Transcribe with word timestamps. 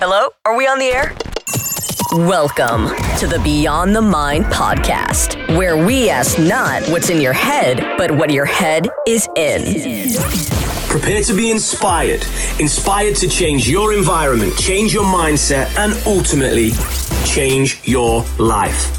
Hello? 0.00 0.28
Are 0.44 0.56
we 0.56 0.68
on 0.68 0.78
the 0.78 0.84
air? 0.84 1.12
Welcome 2.28 2.86
to 3.18 3.26
the 3.26 3.40
Beyond 3.42 3.96
the 3.96 4.00
Mind 4.00 4.44
podcast, 4.44 5.56
where 5.56 5.76
we 5.76 6.08
ask 6.08 6.38
not 6.38 6.88
what's 6.88 7.10
in 7.10 7.20
your 7.20 7.32
head, 7.32 7.96
but 7.98 8.12
what 8.12 8.30
your 8.30 8.44
head 8.44 8.88
is 9.08 9.28
in. 9.34 10.12
Prepare 10.88 11.22
to 11.22 11.34
be 11.34 11.50
inspired, 11.50 12.22
inspired 12.60 13.16
to 13.16 13.28
change 13.28 13.68
your 13.68 13.92
environment, 13.92 14.56
change 14.56 14.94
your 14.94 15.02
mindset, 15.02 15.76
and 15.76 15.92
ultimately 16.06 16.70
change 17.24 17.80
your 17.82 18.24
life. 18.38 18.96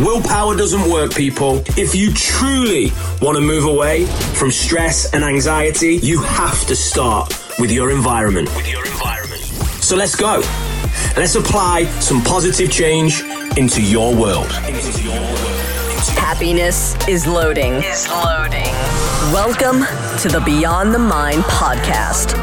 Willpower 0.00 0.56
doesn't 0.56 0.90
work, 0.90 1.14
people. 1.14 1.62
If 1.76 1.94
you 1.94 2.12
truly 2.12 2.90
want 3.22 3.36
to 3.36 3.40
move 3.40 3.66
away 3.66 4.06
from 4.34 4.50
stress 4.50 5.14
and 5.14 5.22
anxiety, 5.22 6.00
you 6.02 6.20
have 6.20 6.66
to 6.66 6.74
start 6.74 7.32
with 7.60 7.70
your 7.70 7.92
environment. 7.92 8.52
With 8.56 8.68
your 8.68 8.84
environment. 8.84 9.19
So 9.90 9.96
let's 9.96 10.14
go. 10.14 10.36
Let's 11.16 11.34
apply 11.34 11.86
some 11.98 12.22
positive 12.22 12.70
change 12.70 13.24
into 13.56 13.82
your 13.82 14.14
world. 14.14 14.46
Into 14.64 15.02
your 15.02 15.20
world. 15.20 15.38
Happiness 16.16 16.94
is 17.08 17.26
loading. 17.26 17.72
Is 17.82 18.08
loading. 18.08 18.72
Welcome 19.32 19.80
to 20.20 20.28
the 20.28 20.40
Beyond 20.46 20.94
the 20.94 21.00
Mind 21.00 21.42
podcast. 21.42 22.36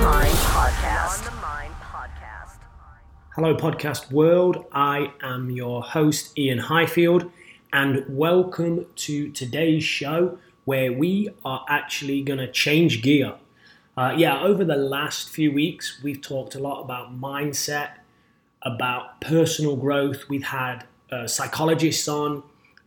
Hello, 3.33 3.55
podcast 3.55 4.11
world. 4.11 4.65
I 4.73 5.13
am 5.21 5.49
your 5.49 5.81
host, 5.83 6.37
Iain 6.37 6.57
Highfield, 6.57 7.31
and 7.71 8.03
welcome 8.09 8.87
to 8.97 9.31
today's 9.31 9.85
show 9.85 10.37
where 10.65 10.91
we 10.91 11.29
are 11.45 11.63
actually 11.69 12.23
going 12.23 12.39
to 12.39 12.51
change 12.51 13.01
gear. 13.01 13.35
Uh, 13.97 14.13
yeah, 14.15 14.39
over 14.41 14.63
the 14.63 14.75
last 14.75 15.27
few 15.27 15.51
weeks, 15.51 15.99
we've 16.03 16.21
talked 16.21 16.53
a 16.53 16.59
lot 16.59 16.81
about 16.81 17.19
mindset, 17.19 17.93
about 18.61 19.19
personal 19.21 19.75
growth. 19.75 20.29
We've 20.29 20.43
had 20.43 20.85
uh, 21.11 21.25
psychologists 21.25 22.07
on 22.07 22.43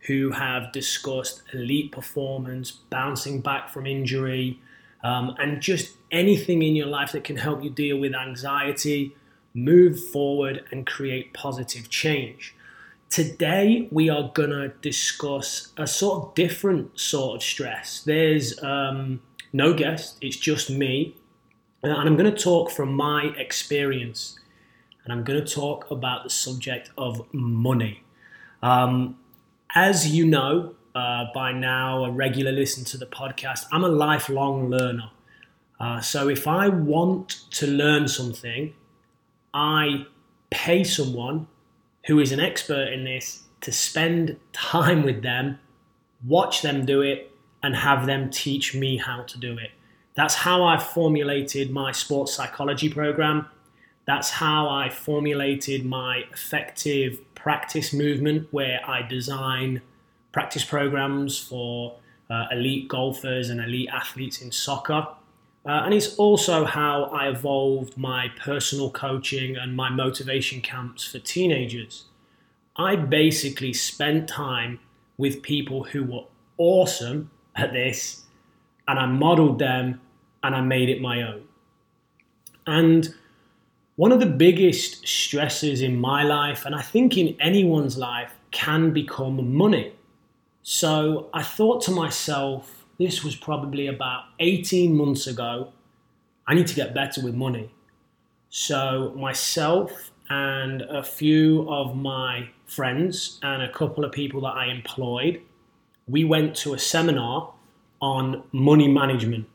who 0.07 0.31
have 0.31 0.71
discussed 0.71 1.43
elite 1.53 1.91
performance, 1.91 2.71
bouncing 2.71 3.41
back 3.41 3.69
from 3.69 3.85
injury, 3.85 4.61
um, 5.03 5.35
and 5.37 5.61
just 5.61 5.97
anything 6.11 6.63
in 6.63 6.77
your 6.77 6.87
life 6.87 7.11
that 7.11 7.25
can 7.25 7.35
help 7.35 7.61
you 7.61 7.69
deal 7.69 7.97
with 7.97 8.15
anxiety, 8.15 9.13
move 9.53 10.01
forward, 10.11 10.63
and 10.71 10.87
create 10.87 11.33
positive 11.33 11.89
change. 11.89 12.55
Today, 13.09 13.89
we 13.91 14.09
are 14.09 14.31
going 14.33 14.51
to 14.51 14.69
discuss 14.81 15.73
a 15.75 15.85
sort 15.85 16.23
of 16.23 16.35
different 16.35 16.97
sort 16.97 17.35
of 17.35 17.43
stress. 17.43 18.01
There's 18.03 18.63
um, 18.63 19.21
no 19.53 19.73
guest, 19.73 20.17
it's 20.21 20.37
just 20.37 20.69
me. 20.69 21.15
And 21.83 21.91
I'm 21.91 22.15
going 22.15 22.33
to 22.33 22.37
talk 22.37 22.71
from 22.71 22.93
my 22.93 23.33
experience. 23.37 24.39
And 25.03 25.11
I'm 25.11 25.23
going 25.23 25.43
to 25.43 25.53
talk 25.53 25.89
about 25.89 26.23
the 26.23 26.29
subject 26.29 26.91
of 26.97 27.25
money. 27.33 28.03
Um, 28.61 29.17
as 29.73 30.07
you 30.07 30.25
know 30.25 30.75
uh, 30.93 31.25
by 31.33 31.51
now, 31.51 32.05
a 32.05 32.11
regular 32.11 32.51
listener 32.51 32.85
to 32.85 32.97
the 32.97 33.05
podcast, 33.05 33.65
I'm 33.71 33.83
a 33.83 33.89
lifelong 33.89 34.69
learner. 34.69 35.09
Uh, 35.79 35.99
so 35.99 36.29
if 36.29 36.47
I 36.47 36.67
want 36.67 37.29
to 37.51 37.65
learn 37.65 38.07
something, 38.07 38.73
I 39.53 40.05
pay 40.51 40.83
someone 40.83 41.47
who 42.05 42.19
is 42.19 42.31
an 42.31 42.39
expert 42.39 42.89
in 42.93 43.03
this 43.03 43.43
to 43.61 43.71
spend 43.71 44.37
time 44.53 45.03
with 45.03 45.23
them, 45.23 45.59
watch 46.25 46.61
them 46.61 46.85
do 46.85 47.01
it, 47.01 47.30
and 47.63 47.75
have 47.75 48.05
them 48.05 48.29
teach 48.29 48.73
me 48.75 48.97
how 48.97 49.23
to 49.23 49.37
do 49.39 49.57
it. 49.57 49.71
That's 50.15 50.35
how 50.35 50.63
I 50.63 50.77
formulated 50.77 51.71
my 51.71 51.91
sports 51.91 52.33
psychology 52.33 52.89
program. 52.89 53.47
That's 54.05 54.29
how 54.29 54.67
I 54.67 54.89
formulated 54.89 55.85
my 55.85 56.25
effective 56.31 57.19
practice 57.35 57.93
movement, 57.93 58.47
where 58.51 58.81
I 58.85 59.03
design 59.03 59.81
practice 60.31 60.63
programs 60.63 61.37
for 61.37 61.95
uh, 62.29 62.45
elite 62.51 62.87
golfers 62.87 63.49
and 63.49 63.61
elite 63.61 63.89
athletes 63.89 64.41
in 64.41 64.51
soccer. 64.51 65.07
Uh, 65.63 65.83
and 65.85 65.93
it's 65.93 66.15
also 66.15 66.65
how 66.65 67.03
I 67.05 67.29
evolved 67.29 67.95
my 67.95 68.29
personal 68.39 68.89
coaching 68.89 69.55
and 69.55 69.75
my 69.75 69.89
motivation 69.89 70.61
camps 70.61 71.03
for 71.05 71.19
teenagers. 71.19 72.05
I 72.75 72.95
basically 72.95 73.73
spent 73.73 74.27
time 74.27 74.79
with 75.17 75.43
people 75.43 75.83
who 75.83 76.03
were 76.03 76.23
awesome 76.57 77.29
at 77.55 77.73
this 77.73 78.23
and 78.87 78.99
I 78.99 79.05
modeled 79.05 79.59
them 79.59 80.01
and 80.43 80.55
I 80.55 80.61
made 80.61 80.89
it 80.89 81.01
my 81.01 81.21
own. 81.21 81.43
And 82.67 83.13
one 83.95 84.11
of 84.11 84.19
the 84.19 84.25
biggest 84.25 85.07
stresses 85.07 85.81
in 85.81 85.99
my 85.99 86.23
life, 86.23 86.65
and 86.65 86.73
I 86.73 86.81
think 86.81 87.17
in 87.17 87.35
anyone's 87.39 87.97
life, 87.97 88.33
can 88.51 88.91
become 88.91 89.55
money. 89.55 89.93
So 90.63 91.29
I 91.33 91.43
thought 91.43 91.81
to 91.83 91.91
myself, 91.91 92.85
this 92.97 93.23
was 93.23 93.35
probably 93.35 93.87
about 93.87 94.25
18 94.39 94.95
months 94.95 95.27
ago, 95.27 95.71
I 96.47 96.53
need 96.53 96.67
to 96.67 96.75
get 96.75 96.93
better 96.93 97.21
with 97.21 97.35
money. 97.35 97.71
So 98.49 99.13
myself 99.17 100.11
and 100.29 100.81
a 100.83 101.03
few 101.03 101.69
of 101.69 101.95
my 101.95 102.49
friends 102.65 103.39
and 103.43 103.63
a 103.63 103.71
couple 103.71 104.05
of 104.05 104.11
people 104.11 104.41
that 104.41 104.55
I 104.55 104.67
employed 104.67 105.41
we 106.07 106.23
went 106.23 106.55
to 106.57 106.73
a 106.73 106.79
seminar 106.79 107.53
on 108.01 108.43
money 108.51 108.87
management. 108.87 109.47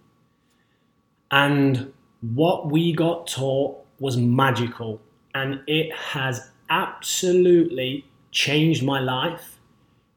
And 1.30 1.92
what 2.20 2.70
we 2.70 2.92
got 2.92 3.26
taught 3.26 3.84
was 3.98 4.16
magical. 4.16 5.00
And 5.34 5.60
it 5.66 5.92
has 5.92 6.48
absolutely 6.70 8.06
changed 8.30 8.84
my 8.84 9.00
life. 9.00 9.58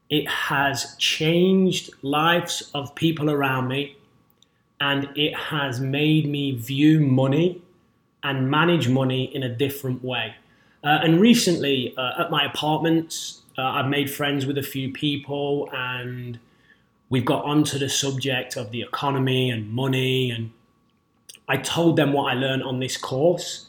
It 0.08 0.28
has 0.28 0.96
changed 0.96 1.90
lives 2.02 2.70
of 2.74 2.94
people 2.94 3.30
around 3.30 3.68
me. 3.68 3.96
And 4.80 5.08
it 5.14 5.34
has 5.36 5.80
made 5.80 6.28
me 6.28 6.52
view 6.52 7.00
money 7.00 7.62
and 8.22 8.50
manage 8.50 8.88
money 8.88 9.24
in 9.34 9.42
a 9.42 9.48
different 9.48 10.02
way. 10.04 10.34
Uh, 10.82 11.00
and 11.02 11.20
recently, 11.20 11.94
uh, 11.96 12.22
at 12.22 12.30
my 12.30 12.44
apartments, 12.44 13.39
uh, 13.58 13.62
I've 13.62 13.88
made 13.88 14.10
friends 14.10 14.46
with 14.46 14.58
a 14.58 14.62
few 14.62 14.92
people, 14.92 15.68
and 15.72 16.38
we've 17.08 17.24
got 17.24 17.44
onto 17.44 17.78
the 17.78 17.88
subject 17.88 18.56
of 18.56 18.70
the 18.70 18.82
economy 18.82 19.50
and 19.50 19.70
money. 19.70 20.30
And 20.30 20.50
I 21.48 21.56
told 21.56 21.96
them 21.96 22.12
what 22.12 22.32
I 22.32 22.34
learned 22.34 22.62
on 22.62 22.80
this 22.80 22.96
course. 22.96 23.66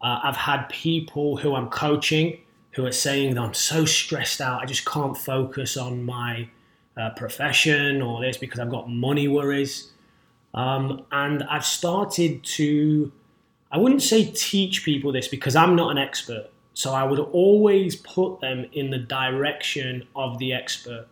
Uh, 0.00 0.20
I've 0.22 0.36
had 0.36 0.68
people 0.68 1.36
who 1.36 1.54
I'm 1.54 1.68
coaching 1.68 2.38
who 2.72 2.86
are 2.86 2.92
saying 2.92 3.34
that 3.34 3.40
I'm 3.40 3.54
so 3.54 3.84
stressed 3.84 4.40
out, 4.40 4.62
I 4.62 4.66
just 4.66 4.84
can't 4.84 5.16
focus 5.16 5.76
on 5.76 6.04
my 6.04 6.48
uh, 6.96 7.10
profession 7.10 8.02
or 8.02 8.20
this 8.20 8.36
because 8.36 8.60
I've 8.60 8.70
got 8.70 8.88
money 8.88 9.28
worries. 9.28 9.92
Um, 10.54 11.04
and 11.12 11.42
I've 11.44 11.64
started 11.64 12.42
to, 12.44 13.12
I 13.70 13.78
wouldn't 13.78 14.02
say 14.02 14.24
teach 14.24 14.84
people 14.84 15.12
this 15.12 15.28
because 15.28 15.54
I'm 15.54 15.76
not 15.76 15.90
an 15.90 15.98
expert. 15.98 16.50
So 16.74 16.92
I 16.92 17.04
would 17.04 17.18
always 17.18 17.96
put 17.96 18.40
them 18.40 18.66
in 18.72 18.90
the 18.90 18.98
direction 18.98 20.06
of 20.16 20.38
the 20.38 20.52
expert. 20.52 21.06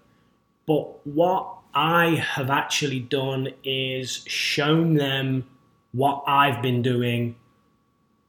But 0.66 1.06
what 1.06 1.48
I 1.74 2.14
have 2.16 2.50
actually 2.50 3.00
done 3.00 3.48
is 3.62 4.24
shown 4.26 4.94
them 4.94 5.46
what 5.92 6.24
I've 6.26 6.62
been 6.62 6.82
doing 6.82 7.36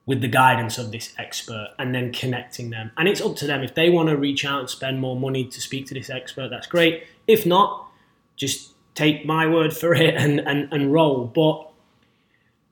with 0.06 0.22
the 0.22 0.28
guidance 0.28 0.78
of 0.78 0.92
this 0.92 1.14
expert 1.18 1.70
and 1.78 1.94
then 1.94 2.12
connecting 2.12 2.70
them. 2.72 2.92
And 2.98 3.08
it's 3.08 3.22
up 3.22 3.36
to 3.38 3.48
them. 3.48 3.62
If 3.64 3.76
they 3.76 3.90
want 3.90 4.10
to 4.10 4.18
reach 4.18 4.44
out 4.44 4.60
and 4.60 4.70
spend 4.70 5.00
more 5.00 5.16
money 5.16 5.46
to 5.46 5.62
speak 5.62 5.86
to 5.88 5.94
this 5.94 6.10
expert, 6.10 6.50
that's 6.50 6.68
great. 6.68 7.04
If 7.28 7.46
not, 7.46 7.88
just 8.36 8.72
take 8.96 9.26
my 9.26 9.48
word 9.48 9.76
for 9.76 9.94
it 9.94 10.16
and, 10.16 10.40
and, 10.42 10.72
and 10.74 10.92
roll. 10.92 11.26
But 11.28 11.70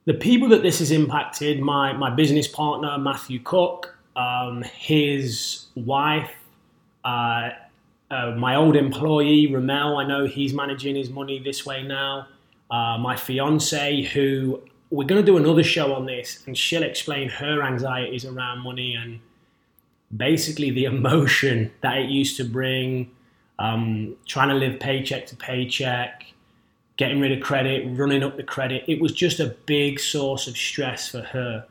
the 0.06 0.16
people 0.16 0.50
that 0.50 0.64
this 0.64 0.80
has 0.80 0.92
impacted, 0.92 1.60
my, 1.60 1.94
my 1.94 2.10
business 2.10 2.48
partner, 2.48 2.98
Matthew 2.98 3.40
Cook, 3.40 3.96
um, 4.16 4.64
his 4.64 5.68
wife, 5.76 6.34
uh, 7.04 7.50
uh, 8.12 8.32
my 8.32 8.56
old 8.56 8.76
employee, 8.76 9.54
Ramel, 9.54 9.98
I 9.98 10.06
know 10.06 10.26
he's 10.26 10.54
managing 10.54 10.96
his 10.96 11.10
money 11.10 11.40
this 11.40 11.66
way 11.66 11.84
now. 11.84 12.28
Uh, 12.72 12.98
my 12.98 13.16
fiance, 13.16 14.04
who 14.04 14.62
we're 14.92 15.06
going 15.06 15.24
to 15.24 15.26
do 15.26 15.38
another 15.38 15.64
show 15.64 15.94
on 15.94 16.06
this, 16.06 16.44
and 16.48 16.58
she'll 16.58 16.84
explain 16.84 17.30
her 17.30 17.64
anxieties 17.64 18.26
around 18.26 18.60
money 18.60 18.96
and 18.96 19.20
basically 20.16 20.72
the 20.72 20.86
emotion 20.86 21.72
that 21.82 21.98
it 21.98 22.10
used 22.10 22.38
to 22.38 22.44
bring, 22.44 23.12
um, 23.60 24.16
trying 24.26 24.50
to 24.50 24.56
live 24.56 24.80
paycheck 24.80 25.28
to 25.28 25.36
paycheck, 25.36 26.26
getting 26.98 27.20
rid 27.20 27.32
of 27.32 27.42
credit, 27.42 27.86
running 27.98 28.24
up 28.24 28.38
the 28.38 28.44
credit. 28.44 28.84
It 28.88 29.00
was 29.00 29.12
just 29.12 29.40
a 29.40 29.56
big 29.66 30.00
source 30.00 30.48
of 30.48 30.58
stress 30.58 31.08
for 31.08 31.22
her. 31.22 31.66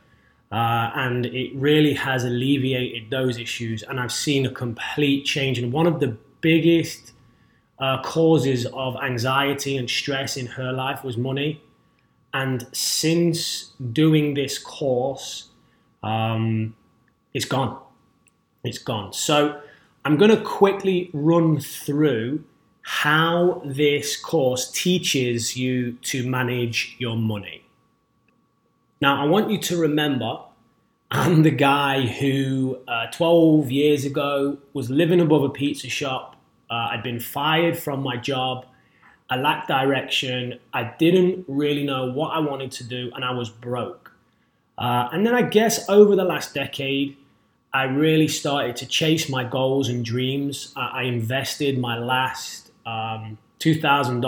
Uh, 0.51 0.91
and 0.95 1.27
it 1.27 1.55
really 1.55 1.93
has 1.93 2.25
alleviated 2.25 3.11
those 3.11 3.39
issues. 3.39 3.83
And 3.83 4.01
I've 4.01 4.13
seen 4.13 4.47
a 4.47 4.51
complete 4.51 5.25
change. 5.25 5.59
And 5.59 5.73
one 5.73 5.87
of 5.87 6.01
the 6.01 6.17
biggest 6.41 7.13
uh, 7.79 8.03
causes 8.03 8.67
of 8.67 8.97
anxiety 8.97 9.77
and 9.77 9.89
stress 9.89 10.37
in 10.37 10.47
her 10.47 10.73
life 10.73 11.05
was 11.05 11.17
money. 11.17 11.63
And 12.33 12.67
since 12.73 13.73
doing 13.93 14.35
this 14.35 14.59
course, 14.59 15.49
um, 16.03 16.75
it's 17.35 17.45
gone. 17.45 17.79
It's 18.65 18.79
gone. 18.79 19.13
So 19.13 19.61
I'm 20.05 20.17
going 20.17 20.31
to 20.31 20.43
quickly 20.43 21.11
run 21.13 21.61
through 21.61 22.45
how 22.83 23.61
this 23.65 24.17
course 24.17 24.71
teaches 24.71 25.57
you 25.57 25.93
to 26.03 26.27
manage 26.29 26.97
your 26.99 27.17
money. 27.17 27.63
Now, 29.01 29.23
I 29.23 29.27
want 29.27 29.51
you 29.51 29.59
to 29.59 29.77
remember 29.77 30.41
I'm 31.11 31.43
the 31.43 31.51
guy 31.51 32.07
who 32.07 32.79
uh, 32.87 33.07
12 33.07 33.71
years 33.71 34.05
ago 34.05 34.59
was 34.75 34.91
living 34.91 35.21
above 35.21 35.43
a 35.43 35.49
pizza 35.49 35.89
shop. 35.89 36.37
Uh, 36.71 36.89
I'd 36.91 37.03
been 37.03 37.21
fired 37.21 37.79
from 37.79 38.03
my 38.03 38.17
job. 38.17 38.67
I 39.31 39.37
lacked 39.37 39.69
direction. 39.69 40.59
I 40.75 40.95
didn't 40.99 41.47
really 41.49 41.85
know 41.85 42.11
what 42.13 42.31
I 42.31 42.41
wanted 42.41 42.73
to 42.73 42.85
do, 42.85 43.11
and 43.15 43.25
I 43.25 43.31
was 43.33 43.49
broke. 43.49 44.13
Uh, 44.77 45.09
and 45.13 45.27
then 45.27 45.35
I 45.35 45.43
guess 45.43 45.89
over 45.89 46.15
the 46.15 46.25
last 46.25 46.55
decade, 46.55 47.17
I 47.73 47.85
really 47.85 48.29
started 48.29 48.77
to 48.77 48.87
chase 48.87 49.29
my 49.31 49.45
goals 49.45 49.89
and 49.89 50.05
dreams. 50.05 50.73
I 50.77 51.05
invested 51.05 51.79
my 51.79 51.99
last 51.99 52.71
um, 52.85 53.39
$2,000 53.61 54.23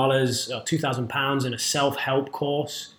or 0.50 0.62
£2,000 0.62 1.46
in 1.46 1.54
a 1.54 1.58
self 1.58 1.96
help 1.96 2.32
course 2.32 2.94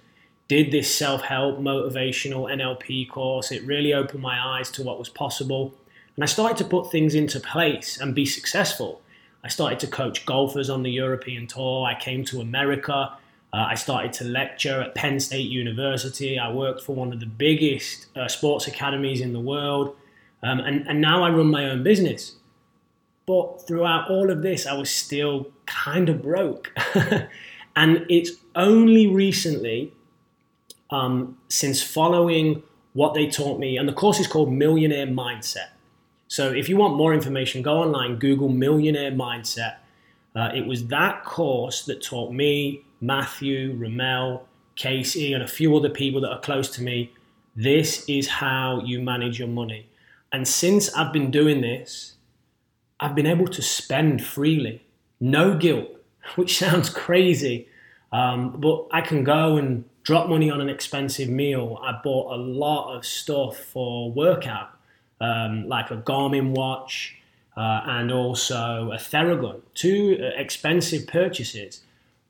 did 0.51 0.69
this 0.69 0.93
self 0.93 1.21
help, 1.21 1.59
motivational 1.59 2.51
NLP 2.51 3.07
course. 3.07 3.53
It 3.53 3.63
really 3.63 3.93
opened 3.93 4.21
my 4.21 4.37
eyes 4.37 4.69
to 4.71 4.83
what 4.83 4.99
was 4.99 5.07
possible. 5.07 5.73
And 6.17 6.25
I 6.25 6.27
started 6.27 6.57
to 6.57 6.65
put 6.65 6.91
things 6.91 7.15
into 7.15 7.39
place 7.39 7.97
and 7.97 8.13
be 8.13 8.25
successful. 8.25 9.01
I 9.45 9.47
started 9.47 9.79
to 9.79 9.87
coach 9.87 10.25
golfers 10.25 10.69
on 10.69 10.83
the 10.83 10.91
European 10.91 11.47
tour. 11.47 11.85
I 11.85 11.97
came 11.97 12.25
to 12.25 12.41
America. 12.41 13.13
Uh, 13.53 13.67
I 13.69 13.75
started 13.75 14.11
to 14.11 14.25
lecture 14.25 14.81
at 14.81 14.93
Penn 14.93 15.21
State 15.21 15.49
University. 15.49 16.37
I 16.37 16.51
worked 16.51 16.83
for 16.83 16.97
one 16.97 17.13
of 17.13 17.21
the 17.21 17.27
biggest 17.27 18.07
uh, 18.17 18.27
sports 18.27 18.67
academies 18.67 19.21
in 19.21 19.31
the 19.31 19.39
world. 19.39 19.95
Um, 20.43 20.59
and, 20.59 20.85
and 20.85 20.99
now 20.99 21.23
I 21.23 21.29
run 21.29 21.49
my 21.49 21.69
own 21.69 21.81
business. 21.81 22.35
But 23.25 23.65
throughout 23.65 24.11
all 24.11 24.29
of 24.29 24.41
this, 24.41 24.67
I 24.67 24.73
was 24.73 24.89
still 24.89 25.47
kind 25.65 26.09
of 26.09 26.21
broke. 26.21 26.73
and 27.77 28.05
it's 28.09 28.31
only 28.53 29.07
recently 29.07 29.93
um, 30.91 31.37
since 31.47 31.81
following 31.81 32.63
what 32.93 33.13
they 33.13 33.27
taught 33.27 33.59
me. 33.59 33.77
And 33.77 33.87
the 33.87 33.93
course 33.93 34.19
is 34.19 34.27
called 34.27 34.51
Millionaire 34.51 35.07
Mindset. 35.07 35.69
So 36.27 36.51
if 36.51 36.69
you 36.69 36.77
want 36.77 36.95
more 36.95 37.13
information, 37.13 37.61
go 37.61 37.79
online, 37.79 38.17
Google 38.17 38.49
Millionaire 38.49 39.11
Mindset. 39.11 39.77
Uh, 40.35 40.49
it 40.53 40.65
was 40.65 40.87
that 40.87 41.23
course 41.23 41.85
that 41.85 42.01
taught 42.01 42.31
me, 42.31 42.83
Matthew, 43.01 43.75
Ramel, 43.77 44.47
Casey, 44.75 45.33
and 45.33 45.43
a 45.43 45.47
few 45.47 45.75
other 45.75 45.89
people 45.89 46.21
that 46.21 46.31
are 46.31 46.39
close 46.39 46.69
to 46.71 46.83
me. 46.83 47.11
This 47.55 48.05
is 48.07 48.27
how 48.27 48.81
you 48.85 49.01
manage 49.01 49.39
your 49.39 49.49
money. 49.49 49.89
And 50.31 50.47
since 50.47 50.93
I've 50.93 51.11
been 51.11 51.31
doing 51.31 51.61
this, 51.61 52.13
I've 52.99 53.15
been 53.15 53.27
able 53.27 53.47
to 53.47 53.61
spend 53.61 54.23
freely, 54.23 54.85
no 55.19 55.57
guilt, 55.57 55.89
which 56.35 56.57
sounds 56.57 56.89
crazy. 56.89 57.67
Um, 58.13 58.51
but 58.59 58.87
I 58.91 59.01
can 59.01 59.23
go 59.23 59.57
and 59.57 59.85
drop 60.03 60.29
money 60.29 60.49
on 60.49 60.61
an 60.61 60.69
expensive 60.69 61.29
meal. 61.29 61.79
I 61.81 61.99
bought 62.03 62.33
a 62.33 62.37
lot 62.37 62.95
of 62.95 63.05
stuff 63.05 63.57
for 63.57 64.11
workout, 64.11 64.69
um, 65.19 65.67
like 65.67 65.91
a 65.91 65.97
Garmin 65.97 66.51
watch 66.51 67.15
uh, 67.55 67.81
and 67.85 68.11
also 68.11 68.91
a 68.91 68.97
Theragun, 68.97 69.61
two 69.73 70.17
uh, 70.19 70.39
expensive 70.39 71.07
purchases. 71.07 71.81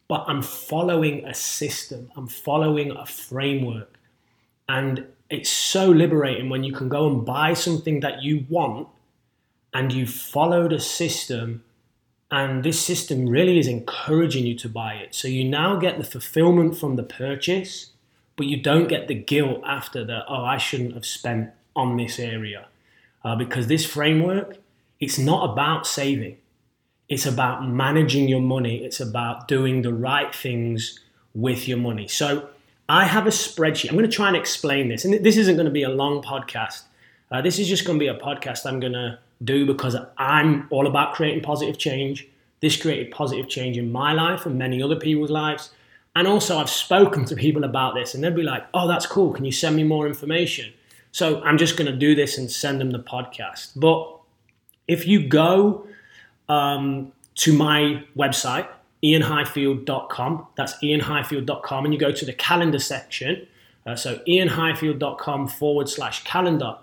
But 0.07 0.25
I'm 0.27 0.41
following 0.41 1.25
a 1.25 1.33
system, 1.33 2.11
I'm 2.15 2.27
following 2.27 2.91
a 2.91 3.05
framework. 3.05 3.97
And 4.67 5.05
it's 5.29 5.49
so 5.49 5.89
liberating 5.89 6.49
when 6.49 6.63
you 6.63 6.73
can 6.73 6.89
go 6.89 7.07
and 7.07 7.25
buy 7.25 7.53
something 7.53 8.01
that 8.01 8.21
you 8.21 8.45
want 8.49 8.89
and 9.73 9.93
you 9.93 10.05
followed 10.05 10.73
a 10.73 10.79
system 10.79 11.63
and 12.31 12.63
this 12.63 12.79
system 12.79 13.27
really 13.27 13.59
is 13.59 13.67
encouraging 13.67 14.47
you 14.47 14.55
to 14.55 14.69
buy 14.69 14.93
it. 14.93 15.13
So 15.13 15.27
you 15.27 15.43
now 15.43 15.75
get 15.75 15.97
the 15.97 16.05
fulfillment 16.05 16.77
from 16.77 16.95
the 16.95 17.03
purchase, 17.03 17.91
but 18.37 18.47
you 18.47 18.55
don't 18.55 18.87
get 18.87 19.09
the 19.09 19.15
guilt 19.15 19.61
after 19.65 20.05
that, 20.05 20.23
oh, 20.29 20.45
I 20.45 20.57
shouldn't 20.57 20.93
have 20.93 21.05
spent 21.05 21.51
on 21.75 21.97
this 21.97 22.17
area. 22.17 22.67
Uh, 23.23 23.35
because 23.35 23.67
this 23.67 23.85
framework, 23.85 24.57
it's 24.99 25.19
not 25.19 25.51
about 25.51 25.85
saving, 25.85 26.37
it's 27.09 27.25
about 27.25 27.67
managing 27.67 28.29
your 28.29 28.41
money, 28.41 28.83
it's 28.83 29.01
about 29.01 29.49
doing 29.49 29.81
the 29.81 29.93
right 29.93 30.33
things 30.33 30.99
with 31.35 31.67
your 31.67 31.77
money. 31.77 32.07
So 32.07 32.49
I 32.87 33.05
have 33.05 33.27
a 33.27 33.29
spreadsheet. 33.29 33.89
I'm 33.89 33.97
going 33.97 34.09
to 34.09 34.15
try 34.15 34.27
and 34.27 34.37
explain 34.37 34.87
this. 34.87 35.03
And 35.05 35.13
this 35.23 35.37
isn't 35.37 35.55
going 35.55 35.65
to 35.65 35.71
be 35.71 35.83
a 35.83 35.89
long 35.89 36.21
podcast. 36.21 36.83
Uh, 37.29 37.41
this 37.41 37.59
is 37.59 37.67
just 37.67 37.85
going 37.85 37.99
to 37.99 38.03
be 38.03 38.07
a 38.07 38.17
podcast 38.17 38.65
I'm 38.65 38.79
going 38.79 38.93
to 38.93 39.19
do 39.43 39.65
because 39.65 39.95
I'm 40.17 40.67
all 40.69 40.87
about 40.87 41.13
creating 41.13 41.43
positive 41.43 41.77
change. 41.77 42.27
This 42.61 42.79
created 42.79 43.11
positive 43.11 43.49
change 43.49 43.77
in 43.77 43.91
my 43.91 44.13
life 44.13 44.45
and 44.45 44.57
many 44.57 44.81
other 44.83 44.95
people's 44.95 45.31
lives. 45.31 45.71
And 46.15 46.27
also, 46.27 46.57
I've 46.57 46.69
spoken 46.69 47.25
to 47.25 47.35
people 47.35 47.63
about 47.63 47.95
this, 47.95 48.13
and 48.13 48.23
they'd 48.23 48.35
be 48.35 48.43
like, 48.43 48.65
oh, 48.73 48.87
that's 48.87 49.05
cool. 49.05 49.31
Can 49.33 49.45
you 49.45 49.51
send 49.51 49.77
me 49.77 49.83
more 49.83 50.07
information? 50.07 50.73
So 51.11 51.41
I'm 51.41 51.57
just 51.57 51.77
going 51.77 51.91
to 51.91 51.97
do 51.97 52.15
this 52.15 52.37
and 52.37 52.51
send 52.51 52.81
them 52.81 52.91
the 52.91 52.99
podcast. 52.99 53.71
But 53.75 54.17
if 54.87 55.07
you 55.07 55.27
go 55.27 55.87
um, 56.49 57.13
to 57.35 57.53
my 57.53 58.03
website, 58.17 58.67
iainhighfield.com, 59.03 60.47
that's 60.55 60.73
iainhighfield.com, 60.75 61.85
and 61.85 61.93
you 61.93 61.99
go 61.99 62.11
to 62.11 62.25
the 62.25 62.33
calendar 62.33 62.79
section, 62.79 63.47
uh, 63.85 63.95
so 63.95 64.17
iainhighfield.com 64.27 65.47
forward 65.47 65.89
slash 65.89 66.23
calendar, 66.23 66.75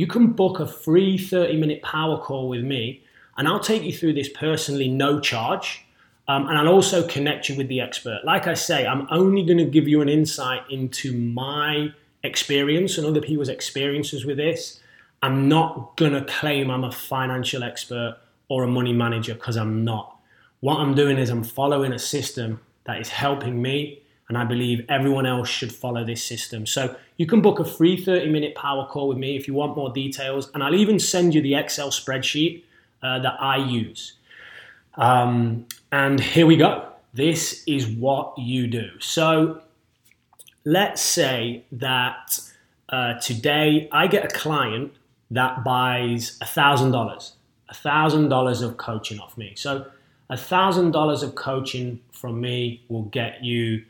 you 0.00 0.06
can 0.06 0.28
book 0.28 0.60
a 0.60 0.66
free 0.66 1.18
30 1.18 1.58
minute 1.58 1.82
power 1.82 2.16
call 2.16 2.48
with 2.48 2.64
me, 2.64 3.02
and 3.36 3.46
I'll 3.46 3.60
take 3.60 3.82
you 3.82 3.92
through 3.92 4.14
this 4.14 4.30
personally, 4.30 4.88
no 4.88 5.20
charge. 5.20 5.84
Um, 6.26 6.48
and 6.48 6.56
I'll 6.56 6.68
also 6.68 7.06
connect 7.06 7.50
you 7.50 7.56
with 7.56 7.68
the 7.68 7.82
expert. 7.82 8.20
Like 8.24 8.46
I 8.46 8.54
say, 8.54 8.86
I'm 8.86 9.06
only 9.10 9.42
going 9.42 9.58
to 9.58 9.66
give 9.66 9.86
you 9.86 10.00
an 10.00 10.08
insight 10.08 10.62
into 10.70 11.12
my 11.12 11.92
experience 12.24 12.96
and 12.96 13.06
other 13.06 13.20
people's 13.20 13.50
experiences 13.50 14.24
with 14.24 14.38
this. 14.38 14.80
I'm 15.22 15.50
not 15.50 15.98
going 15.98 16.12
to 16.12 16.24
claim 16.24 16.70
I'm 16.70 16.84
a 16.84 16.92
financial 16.92 17.62
expert 17.62 18.16
or 18.48 18.62
a 18.62 18.68
money 18.68 18.94
manager 18.94 19.34
because 19.34 19.58
I'm 19.58 19.84
not. 19.84 20.16
What 20.60 20.78
I'm 20.78 20.94
doing 20.94 21.18
is 21.18 21.28
I'm 21.28 21.44
following 21.44 21.92
a 21.92 21.98
system 21.98 22.60
that 22.84 23.02
is 23.02 23.10
helping 23.10 23.60
me 23.60 23.99
and 24.30 24.38
I 24.38 24.44
believe 24.44 24.86
everyone 24.88 25.26
else 25.26 25.48
should 25.48 25.72
follow 25.72 26.04
this 26.04 26.22
system. 26.22 26.64
So 26.64 26.94
you 27.16 27.26
can 27.26 27.42
book 27.42 27.58
a 27.58 27.64
free 27.64 28.00
30 28.00 28.30
minute 28.30 28.54
power 28.54 28.86
call 28.86 29.08
with 29.08 29.18
me 29.18 29.36
if 29.36 29.48
you 29.48 29.54
want 29.54 29.76
more 29.76 29.92
details. 29.92 30.52
And 30.54 30.62
I'll 30.62 30.76
even 30.76 31.00
send 31.00 31.34
you 31.34 31.42
the 31.42 31.56
Excel 31.56 31.90
spreadsheet 31.90 32.62
uh, 33.02 33.18
that 33.18 33.34
I 33.40 33.56
use. 33.56 34.12
Um, 34.94 35.66
and 35.90 36.20
here 36.20 36.46
we 36.46 36.56
go. 36.56 36.92
This 37.12 37.64
is 37.66 37.88
what 37.88 38.38
you 38.38 38.68
do. 38.68 38.90
So 39.00 39.62
let's 40.64 41.02
say 41.02 41.64
that 41.72 42.38
uh, 42.88 43.14
today 43.14 43.88
I 43.90 44.06
get 44.06 44.26
a 44.26 44.38
client 44.38 44.92
that 45.32 45.64
buys 45.64 46.38
$1,000, 46.38 46.92
$1,000 47.72 48.62
of 48.62 48.76
coaching 48.76 49.18
off 49.18 49.36
me. 49.36 49.54
So 49.56 49.86
$1,000 50.30 51.22
of 51.24 51.34
coaching 51.34 52.00
from 52.12 52.40
me 52.40 52.84
will 52.88 53.06
get 53.06 53.42
you 53.42 53.86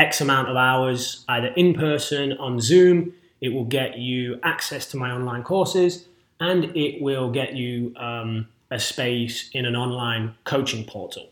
X 0.00 0.22
amount 0.22 0.48
of 0.48 0.56
hours, 0.56 1.24
either 1.28 1.48
in 1.48 1.74
person, 1.74 2.32
on 2.38 2.58
Zoom. 2.58 3.12
It 3.42 3.52
will 3.52 3.66
get 3.66 3.98
you 3.98 4.40
access 4.42 4.86
to 4.86 4.96
my 4.96 5.10
online 5.10 5.42
courses 5.42 6.06
and 6.40 6.64
it 6.74 7.02
will 7.02 7.30
get 7.30 7.54
you 7.54 7.94
um, 7.96 8.48
a 8.70 8.78
space 8.78 9.50
in 9.52 9.66
an 9.66 9.76
online 9.76 10.34
coaching 10.44 10.84
portal. 10.84 11.30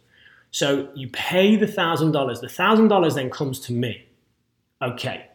So 0.50 0.90
you 0.94 1.08
pay 1.08 1.56
the 1.56 1.66
$1,000. 1.66 2.40
The 2.40 2.46
$1,000 2.46 3.14
then 3.14 3.30
comes 3.30 3.58
to 3.60 3.72
me. 3.72 4.06
Okay, 4.82 5.26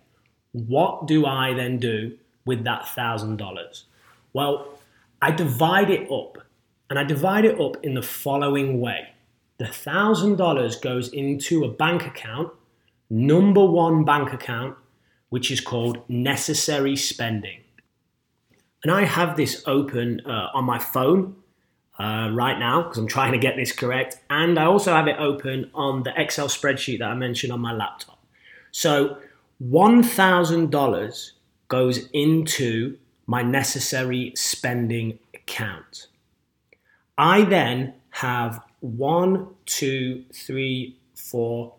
what 0.52 1.08
do 1.08 1.25
I 1.25 1.54
then 1.54 1.80
do 1.80 2.18
with 2.46 2.63
that 2.66 2.84
$1,000? 2.84 3.84
Well, 4.34 4.80
I 5.22 5.32
divide 5.32 5.90
it 5.90 6.12
up 6.12 6.38
and 6.90 7.00
I 7.00 7.04
divide 7.04 7.46
it 7.46 7.60
up 7.60 7.78
in 7.84 7.96
the 7.96 8.02
following 8.02 8.80
way. 8.80 9.10
The 9.58 9.66
$1,000 9.66 10.82
goes 10.82 11.10
into 11.10 11.63
a 11.63 11.70
bank 11.70 12.06
account 12.06 12.52
number 13.10 13.66
one 13.66 14.04
bank 14.06 14.34
account, 14.34 14.76
which 15.30 15.52
is 15.52 15.62
called 15.62 15.98
necessary 16.10 16.96
spending. 16.96 17.62
And 18.84 18.92
I 18.92 19.06
have 19.06 19.38
this 19.38 19.64
open 19.66 20.22
uh, 20.26 20.50
on 20.54 20.66
my 20.66 20.78
phone 20.78 21.36
uh, 22.00 22.30
right 22.34 22.60
now 22.60 22.84
because 22.84 22.98
I'm 22.98 23.08
trying 23.08 23.32
to 23.32 23.38
get 23.38 23.56
this 23.56 23.72
correct. 23.72 24.18
And 24.30 24.60
I 24.60 24.66
also 24.66 24.92
have 24.92 25.08
it 25.08 25.16
open 25.20 25.72
on 25.74 26.04
the 26.04 26.14
Excel 26.20 26.48
spreadsheet 26.48 27.00
that 27.00 27.10
I 27.10 27.14
mentioned 27.14 27.54
on 27.54 27.62
my 27.62 27.74
laptop. 27.74 28.20
So 28.72 29.18
$1,000 29.64 31.32
goes 31.68 32.08
into 32.12 32.98
my 33.26 33.42
necessary 33.42 34.34
spending 34.36 35.20
account. 35.34 36.08
I 37.18 37.44
then 37.44 37.94
have 38.10 38.62
one, 38.82 39.48
two, 39.66 40.26
three, 40.34 40.98
four, 41.16 41.76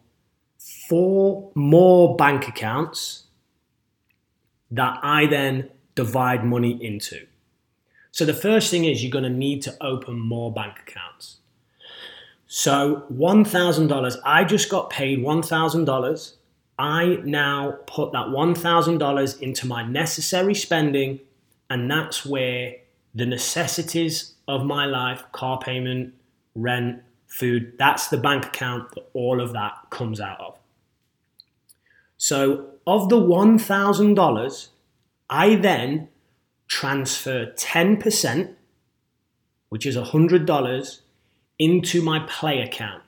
four 0.95 1.51
more 1.57 2.15
bank 2.15 2.47
accounts 2.47 3.25
that 4.71 5.01
I 5.03 5.27
then 5.27 5.69
divide 5.97 6.45
money 6.45 6.79
into. 6.81 7.27
So 8.13 8.25
the 8.25 8.33
first 8.33 8.71
thing 8.71 8.85
is 8.85 9.03
you're 9.03 9.11
going 9.11 9.25
to 9.25 9.39
need 9.47 9.61
to 9.63 9.77
open 9.81 10.21
more 10.21 10.53
bank 10.53 10.79
accounts. 10.87 11.39
So 12.47 13.07
$1,000, 13.13 14.17
I 14.25 14.45
just 14.45 14.71
got 14.71 14.89
paid 14.89 15.19
$1,000. 15.19 16.33
I 16.79 17.19
now 17.25 17.79
put 17.89 18.13
that 18.13 18.27
$1,000 18.27 19.41
into 19.41 19.67
my 19.67 19.83
necessary 19.85 20.55
spending, 20.55 21.19
and 21.71 21.91
that's 21.91 22.25
where 22.25 22.77
the 23.17 23.27
necessities 23.27 24.35
of 24.47 24.65
my 24.65 24.87
life 24.87 25.25
car 25.33 25.59
payment, 25.59 26.15
rent, 26.55 27.03
food 27.27 27.73
that's 27.81 28.07
the 28.09 28.17
bank 28.17 28.47
account 28.47 28.93
that 28.95 29.11
all 29.13 29.41
of 29.41 29.55
that 29.55 29.73
comes 29.91 30.21
out 30.21 30.39
of. 30.41 30.61
So, 32.17 32.67
of 32.87 33.09
the 33.09 33.17
$1,000, 33.17 34.69
I 35.31 35.55
then 35.57 36.09
transfer 36.69 37.47
10%, 37.47 38.55
which 39.69 39.87
is 39.87 39.97
$100, 39.97 41.01
into 41.59 42.03
my 42.03 42.21
play 42.29 42.61
account. 42.61 43.03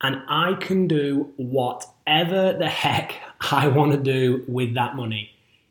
And 0.00 0.22
I 0.28 0.54
can 0.54 0.86
do 0.86 1.32
whatever 1.36 2.52
the 2.52 2.68
heck 2.68 3.14
I 3.52 3.68
want 3.68 3.92
to 3.92 3.98
do 3.98 4.44
with 4.46 4.74
that 4.74 4.96
money. 4.96 5.30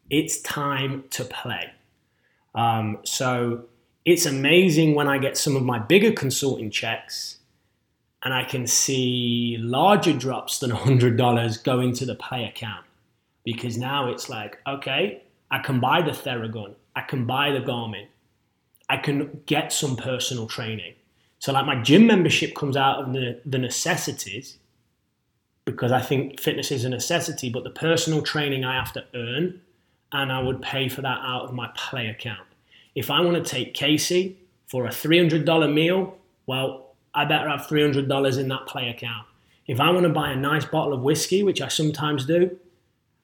It's 0.10 0.42
time 0.42 1.06
to 1.12 1.26
play. 1.26 1.72
Um, 2.56 3.00
so 3.04 3.66
it's 4.06 4.26
amazing 4.26 4.96
when 4.96 5.08
I 5.08 5.18
get 5.18 5.38
some 5.38 5.56
of 5.56 5.64
my 5.64 5.80
bigger 5.80 6.12
consulting 6.12 6.70
checks 6.70 7.38
and 8.24 8.34
I 8.34 8.46
can 8.46 8.66
see 8.66 9.58
larger 9.60 10.14
drops 10.14 10.60
than 10.60 10.72
$100 10.72 11.64
go 11.64 11.80
into 11.80 12.06
the 12.06 12.16
play 12.16 12.46
account 12.46 12.86
because 13.44 13.78
now 13.78 14.10
it's 14.10 14.30
like, 14.30 14.58
okay, 14.66 15.24
I 15.52 15.60
can 15.60 15.80
buy 15.80 16.02
the 16.02 16.12
Theragun, 16.12 16.76
I 16.96 17.02
can 17.02 17.26
buy 17.26 17.52
the 17.52 17.60
Garmin, 17.60 18.08
I 18.90 18.98
can 18.98 19.42
get 19.46 19.74
some 19.74 19.96
personal 19.96 20.48
training. 20.48 20.94
So, 21.40 21.52
like, 21.52 21.66
my 21.66 21.82
gym 21.82 22.08
membership 22.08 22.56
comes 22.56 22.78
out 22.78 23.04
of 23.04 23.14
the, 23.14 23.42
the 23.46 23.58
necessities 23.58 24.58
because 25.66 25.92
I 25.92 26.02
think 26.02 26.40
fitness 26.40 26.72
is 26.72 26.86
a 26.86 26.90
necessity, 26.90 27.50
but 27.50 27.64
the 27.64 27.70
personal 27.70 28.22
training 28.22 28.64
I 28.64 28.76
have 28.76 28.94
to 28.94 29.04
earn, 29.14 29.62
and 30.12 30.32
I 30.32 30.42
would 30.42 30.62
pay 30.62 30.88
for 30.88 31.02
that 31.02 31.20
out 31.22 31.44
of 31.44 31.54
my 31.54 31.70
play 31.76 32.08
account. 32.08 32.48
If 32.96 33.12
I 33.12 33.22
want 33.22 33.44
to 33.44 33.50
take 33.50 33.74
Casey 33.74 34.38
for 34.68 34.86
a 34.86 34.90
$300 34.90 35.74
meal, 35.74 36.18
well, 36.46 36.93
I 37.14 37.26
better 37.26 37.50
have 37.50 37.68
$300 37.68 38.40
in 38.40 38.48
that 38.48 38.68
play 38.68 38.90
account. 38.90 39.28
If 39.68 39.80
I 39.80 39.92
want 39.92 40.04
to 40.04 40.10
buy 40.10 40.32
a 40.32 40.36
nice 40.36 40.66
bottle 40.66 40.94
of 40.94 41.02
whiskey, 41.02 41.44
which 41.44 41.62
I 41.62 41.68
sometimes 41.68 42.26
do, 42.26 42.58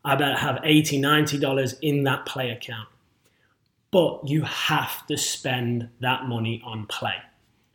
I 0.05 0.15
better 0.15 0.37
have 0.37 0.57
$80, 0.57 0.99
$90 0.99 1.77
in 1.81 2.03
that 2.03 2.25
play 2.25 2.51
account. 2.51 2.87
But 3.91 4.27
you 4.27 4.43
have 4.43 5.05
to 5.07 5.17
spend 5.17 5.89
that 5.99 6.25
money 6.25 6.61
on 6.63 6.85
play. 6.85 7.15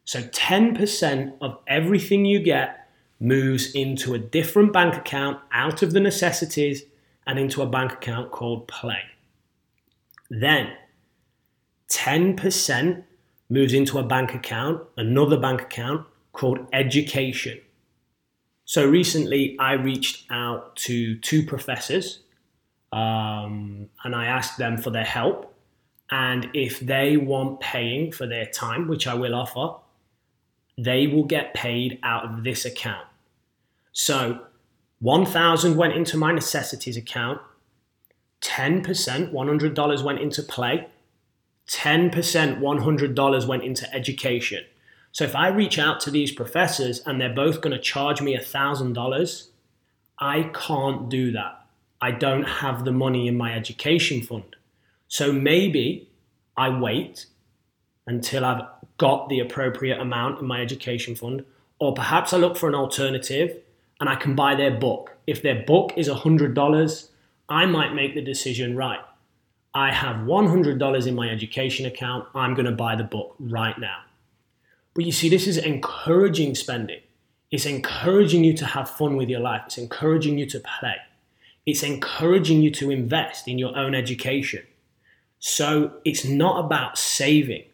So 0.05 0.23
10% 0.23 1.35
of 1.41 1.59
everything 1.67 2.25
you 2.25 2.39
get 2.41 2.89
moves 3.21 3.73
into 3.73 4.15
a 4.15 4.19
different 4.19 4.73
bank 4.73 4.95
account 4.95 5.41
out 5.53 5.83
of 5.83 5.93
the 5.93 6.01
necessities 6.01 6.85
and 7.27 7.39
into 7.39 7.63
a 7.63 7.67
bank 7.67 7.93
account 7.93 8.31
called 8.31 8.69
play. 8.69 9.01
Then 10.31 10.73
10% 11.89 13.05
moves 13.49 13.73
into 13.73 13.99
a 13.99 14.03
bank 14.03 14.35
account, 14.35 14.83
another 14.97 15.39
bank 15.39 15.63
account 15.63 16.07
called 16.33 16.67
education. 16.73 17.61
So 18.65 18.87
recently, 18.87 19.57
I 19.59 19.75
reached 19.75 20.27
out 20.31 20.75
to 20.77 21.19
two 21.19 21.45
professors 21.45 22.21
um, 22.93 23.89
and 24.05 24.15
I 24.15 24.27
asked 24.27 24.59
them 24.59 24.79
for 24.79 24.91
their 24.91 25.05
help. 25.05 25.55
And 26.11 26.49
if 26.55 26.81
they 26.81 27.17
want 27.17 27.61
paying 27.61 28.13
for 28.13 28.27
their 28.27 28.47
time, 28.47 28.89
which 28.89 29.07
I 29.07 29.15
will 29.15 29.35
offer, 29.35 29.81
they 30.79 31.07
will 31.07 31.25
get 31.25 31.55
paid 31.55 31.99
out 32.03 32.25
of 32.25 32.45
this 32.45 32.65
account. 32.65 33.07
So 33.93 34.41
1000 35.01 35.77
went 35.77 35.95
into 35.95 36.17
my 36.17 36.33
necessities 36.33 36.97
account, 36.97 37.41
10%, 38.41 39.33
$100 39.33 40.05
went 40.05 40.21
into 40.21 40.43
play, 40.43 40.89
10%, 41.69 42.11
$100 42.61 43.47
went 43.47 43.65
into 43.65 43.95
education. 43.95 44.65
So 45.13 45.25
if 45.25 45.37
I 45.37 45.49
reach 45.49 45.79
out 45.79 46.01
to 46.01 46.11
these 46.11 46.33
professors 46.33 47.01
and 47.07 47.21
they're 47.21 47.33
both 47.33 47.61
going 47.61 47.75
to 47.75 47.81
charge 47.81 48.21
me 48.21 48.37
$1,000, 48.37 49.49
I 50.19 50.51
can't 50.55 51.09
do 51.09 51.33
that. 51.33 51.65
I 52.01 52.11
don't 52.11 52.45
have 52.45 52.85
the 52.85 52.93
money 52.93 53.29
in 53.29 53.37
my 53.37 53.55
education 53.55 54.23
fund. 54.23 54.57
So 55.09 55.33
maybe 55.33 56.09
I 56.57 56.69
wait 56.69 57.27
until 58.07 58.45
I've 58.45 58.65
got 58.99 59.29
the 59.29 59.41
appropriate 59.41 59.99
amount 59.99 60.41
in 60.41 60.47
my 60.47 60.61
education 60.61 61.15
fund, 61.15 61.45
or 61.79 61.95
perhaps 61.95 62.33
I 62.33 62.37
look 62.37 62.57
for 62.57 62.69
an 62.69 62.75
alternative 62.75 63.57
and 64.01 64.09
I 64.09 64.17
can 64.17 64.35
buy 64.35 64.55
their 64.55 64.71
book. 64.71 65.17
If 65.27 65.43
their 65.43 65.63
book 65.65 65.93
is 65.97 66.09
$100, 66.09 67.09
I 67.49 67.67
might 67.67 67.95
make 67.95 68.15
the 68.15 68.21
decision 68.21 68.77
right. 68.77 69.01
I 69.75 69.93
have 69.93 70.17
$100 70.17 71.07
in 71.07 71.15
my 71.15 71.29
education 71.29 71.85
account. 71.87 72.29
I'm 72.35 72.55
going 72.55 72.67
to 72.67 72.73
buy 72.73 72.95
the 72.95 73.05
book 73.05 73.35
right 73.41 73.77
now. 73.79 74.03
But 74.95 75.05
you 75.05 75.13
see, 75.13 75.29
this 75.29 75.49
is 75.49 75.59
encouraging 75.59 76.55
spending. 76.55 77.01
It's 77.51 77.67
encouraging 77.67 78.45
you 78.45 78.55
to 78.55 78.67
have 78.67 78.89
fun 78.89 79.17
with 79.17 79.29
your 79.29 79.41
life. 79.41 79.63
It's 79.67 79.79
encouraging 79.79 80.39
you 80.39 80.47
to 80.47 80.61
play. 80.61 80.97
It's 81.67 81.83
encouraging 81.83 82.63
you 82.63 82.71
to 82.73 82.91
invest 82.91 83.49
in 83.49 83.59
your 83.59 83.77
own 83.77 83.95
education. 83.95 84.63
So 85.41 85.95
it's 86.05 86.25
not 86.25 86.65
about 86.65 86.97
saving. 86.97 87.65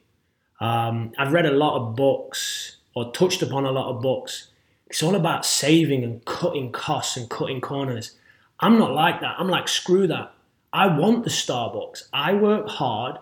Um, 0.61 1.13
I've 1.19 1.33
read 1.33 1.47
a 1.47 1.53
lot 1.53 1.77
of 1.77 1.97
books 1.97 2.77
or 2.95 3.13
touched 3.13 3.43
upon 3.43 3.67
a 3.67 3.71
lot 3.71 3.95
of 3.95 4.03
books. 4.03 4.49
It's 4.87 5.03
all 5.03 5.15
about 5.15 5.45
saving 5.45 6.03
and 6.03 6.25
cutting 6.25 6.73
costs 6.73 7.17
and 7.17 7.29
cutting 7.29 7.61
corners. 7.61 8.17
I'm 8.59 8.79
not 8.79 8.93
like 8.93 9.21
that. 9.21 9.37
I'm 9.39 9.49
like, 9.49 9.69
screw 9.69 10.07
that. 10.09 10.33
I 10.73 10.87
want 10.87 11.25
the 11.25 11.31
Starbucks. 11.31 12.09
I 12.13 12.35
work 12.35 12.69
hard, 12.69 13.19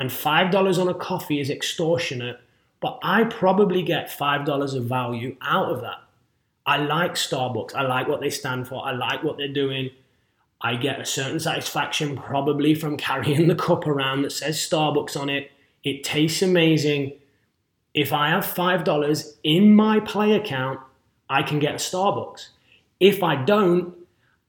and 0.00 0.10
$5 0.10 0.78
on 0.78 0.88
a 0.88 0.94
coffee 0.94 1.40
is 1.40 1.50
extortionate, 1.50 2.40
but 2.80 2.98
I 3.02 3.24
probably 3.24 3.82
get 3.82 4.08
$5 4.08 4.74
of 4.74 4.84
value 4.84 5.36
out 5.42 5.70
of 5.70 5.80
that. 5.82 6.02
I 6.64 6.78
like 6.78 7.14
Starbucks. 7.14 7.74
I 7.74 7.82
like 7.82 8.08
what 8.08 8.20
they 8.20 8.30
stand 8.30 8.66
for. 8.66 8.84
I 8.86 8.92
like 8.92 9.22
what 9.22 9.36
they're 9.36 9.48
doing. 9.48 9.90
I 10.60 10.74
get 10.76 11.00
a 11.00 11.04
certain 11.04 11.38
satisfaction 11.38 12.16
probably 12.16 12.74
from 12.74 12.96
carrying 13.08 13.46
the 13.46 13.54
cup 13.54 13.86
around 13.86 14.22
that 14.22 14.32
says 14.32 14.58
Starbucks 14.58 15.18
on 15.18 15.28
it. 15.28 15.50
It 15.84 16.02
tastes 16.02 16.42
amazing. 16.42 17.12
If 17.94 18.12
I 18.12 18.30
have 18.30 18.44
$5 18.44 19.34
in 19.44 19.74
my 19.74 20.00
play 20.00 20.32
account, 20.32 20.80
I 21.30 21.42
can 21.42 21.58
get 21.58 21.74
a 21.74 21.78
Starbucks. 21.78 22.48
If 22.98 23.22
I 23.22 23.36
don't, 23.36 23.94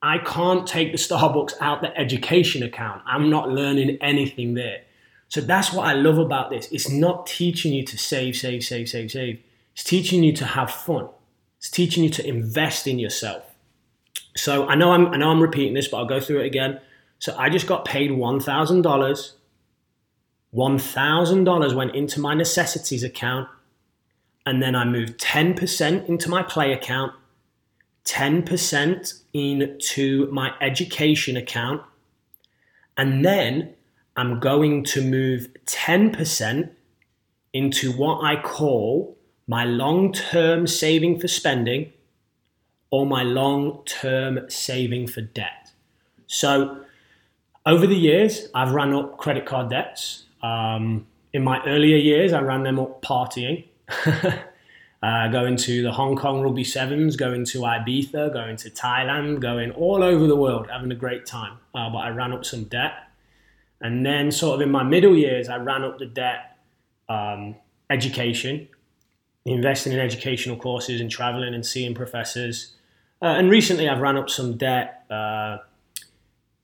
I 0.01 0.20
can't 0.20 0.68
take 0.68 0.92
the 0.92 0.98
Starbucks 0.98 1.54
out 1.60 1.82
the 1.82 1.96
education 1.98 2.62
account. 2.63 3.01
I'm 3.06 3.30
not 3.30 3.50
learning 3.50 3.98
anything 4.01 4.54
there. 4.54 4.82
So 5.30 5.42
that's 5.42 5.74
what 5.74 5.88
I 5.88 5.94
love 5.94 6.18
about 6.18 6.50
this. 6.50 6.72
It's 6.72 6.89
not 6.89 7.25
teaching 7.25 7.74
you 7.74 7.84
to 7.84 7.98
save, 7.98 8.36
save, 8.36 8.63
save, 8.63 8.88
save, 8.88 9.12
save. 9.12 9.42
It's 9.74 9.84
teaching 9.84 10.24
you 10.24 10.34
to 10.34 10.46
have 10.46 10.72
fun. 10.72 11.10
It's 11.58 11.70
teaching 11.70 12.04
you 12.04 12.10
to 12.12 12.27
invest 12.27 12.88
in 12.88 13.00
yourself. 13.00 13.44
So 14.36 14.68
I 14.68 14.75
know 14.75 14.92
I'm 14.92 15.08
I 15.08 15.18
know 15.18 15.32
I'm 15.32 15.42
repeating 15.42 15.74
this, 15.74 15.88
but 15.88 15.98
I'll 15.98 16.06
go 16.06 16.20
through 16.20 16.42
it 16.42 16.46
again. 16.46 16.80
So 17.20 17.36
I 17.38 17.50
just 17.50 17.66
got 17.66 17.84
paid 17.84 18.12
one 18.12 18.39
thousand 18.39 18.84
dollars. 18.84 19.34
One 20.51 20.77
thousand 20.77 21.44
dollars 21.44 21.74
went 21.74 21.96
into 21.96 22.20
my 22.20 22.36
necessities 22.36 23.04
account, 23.04 23.50
and 24.46 24.62
then 24.62 24.75
I 24.75 24.86
moved 24.86 25.20
ten 25.20 25.56
percent 25.56 26.08
into 26.08 26.30
my 26.30 26.44
play 26.44 26.72
account 26.72 27.13
10% 28.08 29.22
into 29.38 30.29
my 30.32 30.53
education 30.62 31.38
account, 31.38 31.82
and 32.98 33.24
then 33.24 33.74
I'm 34.15 34.39
going 34.39 34.84
to 34.86 35.01
move 35.01 35.50
10% 35.65 36.72
into 37.53 37.91
what 37.91 38.24
I 38.24 38.41
call 38.41 39.15
my 39.48 39.63
long 39.63 40.12
term 40.12 40.67
saving 40.67 41.20
for 41.20 41.27
spending 41.27 41.94
or 42.89 43.06
my 43.06 43.24
long 43.24 43.84
term 43.86 44.50
saving 44.50 45.08
for 45.08 45.22
debt. 45.22 45.72
So, 46.27 46.84
over 47.65 47.86
the 47.86 47.96
years, 47.96 48.48
I've 48.56 48.72
run 48.72 48.94
up 48.94 49.17
credit 49.17 49.46
card 49.46 49.70
debts. 49.70 50.24
Um, 50.41 51.06
in 51.34 51.44
my 51.44 51.62
earlier 51.65 51.98
years, 51.98 52.34
I 52.34 52.41
ran 52.41 52.63
them 52.63 52.79
up 52.79 53.01
partying. 53.01 53.65
uh, 55.04 55.27
going 55.27 55.56
to 55.58 55.84
the 55.84 55.92
Hong 55.92 56.16
Kong 56.16 56.42
Rugby 56.42 56.63
Sevens, 56.63 57.16
going 57.16 57.46
to 57.46 57.60
Ibiza, 57.60 58.34
going 58.34 58.56
to 58.58 58.70
Thailand, 58.70 59.39
going 59.39 59.72
all 59.72 60.04
over 60.04 60.25
the 60.25 60.36
world, 60.36 60.68
having 60.72 60.92
a 60.92 60.96
great 60.96 61.25
time. 61.25 61.60
Uh, 61.75 61.89
but 61.89 62.00
I 62.00 62.10
ran 62.10 62.34
up 62.34 62.46
some 62.46 62.63
debt. 62.66 62.94
And 63.80 64.06
then, 64.06 64.32
sort 64.32 64.56
of 64.56 64.62
in 64.62 64.72
my 64.72 64.84
middle 64.84 65.16
years, 65.16 65.50
I 65.50 65.58
ran 65.58 65.84
up 65.84 66.00
the 66.00 66.08
debt, 66.08 66.58
um, 67.10 67.56
education, 67.92 68.68
investing 69.46 69.94
in 69.94 70.00
educational 70.00 70.58
courses 70.58 71.00
and 71.00 71.12
traveling 71.12 71.54
and 71.54 71.63
seeing 71.63 71.94
professors. 71.94 72.74
Uh, 73.22 73.25
and 73.25 73.51
recently, 73.51 73.88
I've 73.88 74.01
ran 74.01 74.18
up 74.18 74.32
some 74.32 74.58
debt 74.58 75.06
uh, 75.12 75.58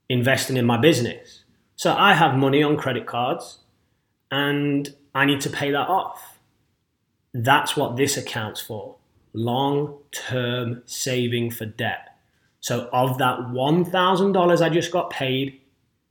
investing 0.09 0.57
in 0.57 0.65
my 0.65 0.77
business. 0.77 1.43
So 1.75 1.93
I 1.93 2.13
have 2.13 2.35
money 2.35 2.63
on 2.63 2.77
credit 2.77 3.05
cards 3.05 3.59
and 4.31 4.93
I 5.13 5.25
need 5.25 5.41
to 5.41 5.49
pay 5.49 5.71
that 5.71 5.87
off. 5.89 6.32
That's 7.33 7.75
what 7.75 7.95
this 7.95 8.17
accounts 8.17 8.61
for 8.61 8.95
long 9.33 9.97
term 10.11 10.83
saving 10.85 11.51
for 11.51 11.65
debt. 11.65 12.09
So, 12.59 12.87
of 12.93 13.17
that 13.17 13.39
$1,000 13.39 14.61
I 14.61 14.69
just 14.69 14.91
got 14.91 15.09
paid, 15.09 15.59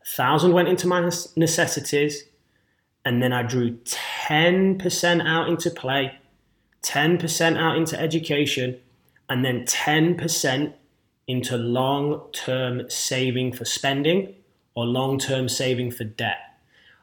1000 0.00 0.52
went 0.52 0.68
into 0.68 0.86
my 0.86 1.00
necessities, 1.36 2.24
and 3.04 3.22
then 3.22 3.32
I 3.32 3.42
drew 3.42 3.78
10% 3.78 5.26
out 5.26 5.48
into 5.48 5.70
play, 5.70 6.18
10% 6.82 7.56
out 7.58 7.78
into 7.78 7.98
education, 7.98 8.78
and 9.30 9.44
then 9.44 9.64
10% 9.64 10.74
into 11.26 11.56
long 11.56 12.20
term 12.32 12.90
saving 12.90 13.52
for 13.52 13.64
spending 13.64 14.34
or 14.74 14.84
long 14.84 15.18
term 15.18 15.48
saving 15.48 15.92
for 15.92 16.04
debt. 16.04 16.38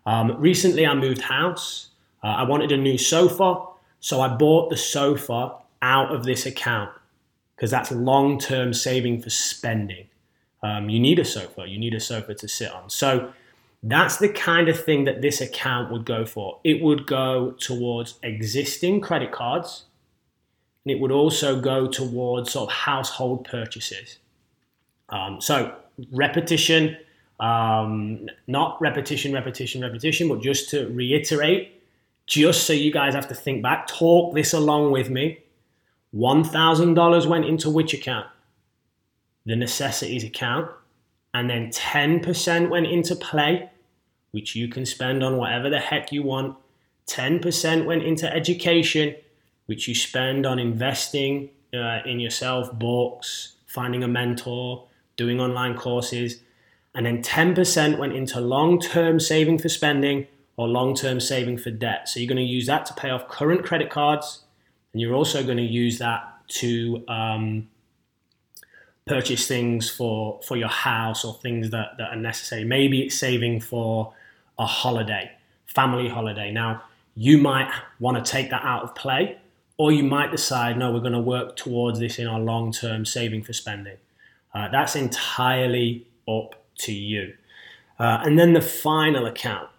Um, 0.05 0.39
recently, 0.39 0.85
I 0.85 0.93
moved 0.93 1.21
house. 1.21 1.87
Uh, 2.23 2.27
I 2.27 2.43
wanted 2.43 2.71
a 2.71 2.77
new 2.77 2.97
sofa, 2.97 3.65
so 3.99 4.21
I 4.21 4.27
bought 4.27 4.69
the 4.69 4.77
sofa 4.77 5.55
out 5.81 6.13
of 6.13 6.23
this 6.23 6.45
account 6.45 6.91
because 7.55 7.71
that's 7.71 7.91
long 7.91 8.39
term 8.39 8.73
saving 8.73 9.21
for 9.21 9.29
spending. 9.29 10.07
Um, 10.61 10.89
you 10.89 10.99
need 10.99 11.19
a 11.19 11.25
sofa, 11.25 11.65
you 11.67 11.79
need 11.79 11.93
a 11.93 11.99
sofa 11.99 12.33
to 12.35 12.47
sit 12.47 12.71
on. 12.71 12.89
So 12.89 13.33
that's 13.81 14.17
the 14.17 14.29
kind 14.29 14.67
of 14.67 14.81
thing 14.83 15.05
that 15.05 15.21
this 15.21 15.39
account 15.39 15.91
would 15.91 16.05
go 16.05 16.25
for. 16.25 16.59
It 16.63 16.81
would 16.81 17.07
go 17.07 17.51
towards 17.51 18.19
existing 18.23 19.01
credit 19.01 19.31
cards, 19.31 19.85
and 20.83 20.91
it 20.91 20.99
would 20.99 21.11
also 21.11 21.59
go 21.59 21.87
towards 21.87 22.51
sort 22.51 22.69
of 22.69 22.75
household 22.75 23.45
purchases. 23.45 24.17
Um, 25.09 25.39
so 25.41 25.75
repetition, 26.11 26.97
um, 27.39 28.27
not 28.47 28.81
repetition, 28.81 29.33
repetition, 29.33 29.81
repetition, 29.81 30.27
but 30.27 30.41
just 30.41 30.69
to 30.71 30.87
reiterate, 30.89 31.78
just 32.29 32.67
so 32.67 32.73
you 32.73 32.91
guys 32.91 33.15
have 33.15 33.27
to 33.27 33.35
think 33.35 33.63
back, 33.63 33.87
talk 33.87 34.35
this 34.35 34.53
along 34.53 34.91
with 34.91 35.09
me. 35.09 35.39
$1,000 36.15 37.25
went 37.25 37.45
into 37.45 37.71
which 37.71 37.93
account? 37.93 38.27
The 39.47 39.55
necessities 39.55 40.23
account. 40.23 40.69
And 41.33 41.49
then 41.49 41.71
10% 41.71 42.69
went 42.69 42.85
into 42.85 43.15
play, 43.15 43.71
which 44.31 44.55
you 44.55 44.67
can 44.67 44.85
spend 44.85 45.23
on 45.23 45.37
whatever 45.37 45.71
the 45.71 45.79
heck 45.79 46.11
you 46.11 46.21
want. 46.21 46.55
10% 47.07 47.85
went 47.85 48.03
into 48.03 48.31
education, 48.31 49.15
which 49.65 49.87
you 49.87 49.95
spend 49.95 50.45
on 50.45 50.59
investing 50.59 51.49
uh, 51.73 52.01
in 52.05 52.19
yourself, 52.19 52.71
books, 52.77 53.55
finding 53.65 54.03
a 54.03 54.07
mentor, 54.07 54.87
doing 55.17 55.39
online 55.39 55.75
courses. 55.75 56.41
And 56.93 57.07
then 57.07 57.23
10% 57.23 57.97
went 57.97 58.13
into 58.13 58.39
long 58.39 58.79
term 58.79 59.19
saving 59.19 59.57
for 59.57 59.69
spending 59.69 60.27
or 60.59 60.67
long 60.67 60.93
term 60.93 61.21
saving 61.21 61.57
for 61.57 61.71
debt. 61.71 62.09
So 62.09 62.19
you're 62.19 62.27
going 62.27 62.35
to 62.35 62.43
use 62.43 62.65
that 62.65 62.85
to 62.87 62.93
pay 62.93 63.09
off 63.11 63.29
current 63.29 63.63
credit 63.63 63.89
cards 63.89 64.43
and 64.91 64.99
you're 64.99 65.15
also 65.15 65.41
going 65.41 65.55
to 65.55 65.63
use 65.63 65.99
that 65.99 66.21
to 66.59 67.01
um, 67.07 67.69
purchase 69.07 69.47
things 69.47 69.89
for 69.89 70.41
for 70.43 70.57
your 70.57 70.67
house 70.67 71.23
or 71.23 71.33
things 71.35 71.69
that, 71.69 71.97
that 71.97 72.09
are 72.09 72.17
necessary. 72.17 72.65
Maybe 72.65 73.03
it's 73.03 73.15
saving 73.15 73.61
for 73.61 74.13
a 74.57 74.65
holiday, 74.65 75.31
family 75.65 76.09
holiday. 76.09 76.51
Now 76.51 76.83
you 77.15 77.37
might 77.37 77.71
want 78.01 78.23
to 78.23 78.29
take 78.29 78.49
that 78.49 78.63
out 78.65 78.83
of 78.83 78.93
play, 78.95 79.37
or 79.77 79.93
you 79.93 80.03
might 80.03 80.29
decide, 80.29 80.77
no, 80.77 80.91
we're 80.91 80.99
going 80.99 81.13
to 81.13 81.21
work 81.21 81.55
towards 81.55 81.99
this 81.99 82.19
in 82.19 82.27
our 82.27 82.39
long 82.39 82.73
term 82.73 83.05
saving 83.05 83.43
for 83.43 83.53
spending. 83.53 83.97
Uh, 84.53 84.67
that's 84.67 84.97
entirely 84.97 86.05
up 86.27 86.55
to 86.79 86.91
you. 86.91 87.33
Uh, 87.97 88.19
and 88.25 88.37
then 88.37 88.51
the 88.51 88.61
final 88.61 89.25
account, 89.25 89.69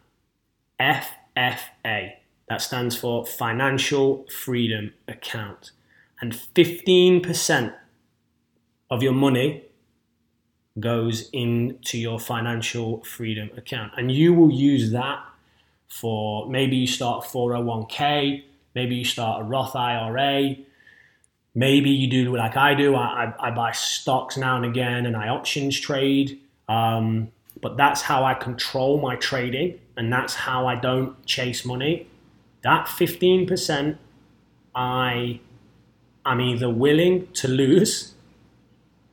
FFA. 0.80 2.14
That 2.48 2.60
stands 2.60 2.96
for 2.96 3.26
Financial 3.26 4.26
Freedom 4.28 4.92
Account. 5.06 5.70
And 6.20 6.32
15% 6.32 7.74
of 8.90 9.02
your 9.02 9.12
money 9.12 9.64
goes 10.78 11.28
into 11.32 11.98
your 11.98 12.18
financial 12.18 13.02
freedom 13.04 13.50
account. 13.56 13.92
And 13.96 14.10
you 14.10 14.34
will 14.34 14.50
use 14.50 14.92
that 14.92 15.24
for 15.88 16.48
maybe 16.48 16.76
you 16.76 16.86
start 16.86 17.24
a 17.24 17.28
401k, 17.28 18.44
maybe 18.74 18.94
you 18.96 19.04
start 19.04 19.42
a 19.42 19.44
Roth 19.44 19.74
IRA, 19.74 20.56
maybe 21.54 21.90
you 21.90 22.08
do 22.08 22.36
like 22.36 22.56
I 22.56 22.74
do. 22.74 22.94
I, 22.94 23.34
I, 23.38 23.48
I 23.48 23.50
buy 23.50 23.72
stocks 23.72 24.36
now 24.36 24.56
and 24.56 24.64
again 24.64 25.06
and 25.06 25.16
I 25.16 25.28
options 25.28 25.78
trade. 25.78 26.40
Um, 26.68 27.32
but 27.60 27.76
that's 27.76 28.00
how 28.02 28.24
I 28.24 28.34
control 28.34 29.00
my 29.00 29.16
trading 29.16 29.78
and 30.00 30.10
that's 30.10 30.34
how 30.34 30.66
I 30.66 30.76
don't 30.76 31.26
chase 31.26 31.62
money 31.62 32.06
that 32.62 32.86
15% 32.86 33.98
I 34.74 35.40
am 36.24 36.40
either 36.40 36.70
willing 36.70 37.30
to 37.32 37.48
lose 37.48 38.14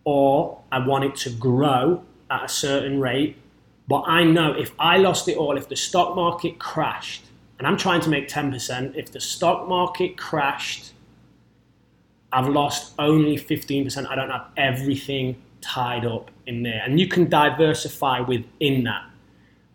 or 0.05 0.61
I 0.71 0.79
want 0.79 1.03
it 1.03 1.17
to 1.17 1.29
grow 1.29 2.03
at 2.31 2.45
a 2.45 2.47
certain 2.47 3.01
rate. 3.01 3.35
But 3.89 4.03
I 4.07 4.23
know 4.23 4.53
if 4.53 4.71
I 4.79 4.95
lost 4.95 5.27
it 5.27 5.35
all, 5.35 5.57
if 5.57 5.67
the 5.67 5.75
stock 5.75 6.15
market 6.15 6.57
crashed, 6.57 7.25
and 7.57 7.67
I'm 7.67 7.75
trying 7.75 7.99
to 8.01 8.09
make 8.09 8.29
10%, 8.29 8.95
if 8.95 9.11
the 9.11 9.19
stock 9.19 9.67
market 9.67 10.17
crashed, 10.17 10.93
I've 12.31 12.47
lost 12.47 12.93
only 12.97 13.35
15%. 13.35 14.07
I 14.07 14.15
don't 14.15 14.29
have 14.29 14.47
everything 14.55 15.35
tied 15.59 16.05
up 16.05 16.31
in 16.45 16.63
there. 16.63 16.81
And 16.85 16.97
you 16.97 17.09
can 17.09 17.27
diversify 17.27 18.21
within 18.21 18.85
that. 18.85 19.03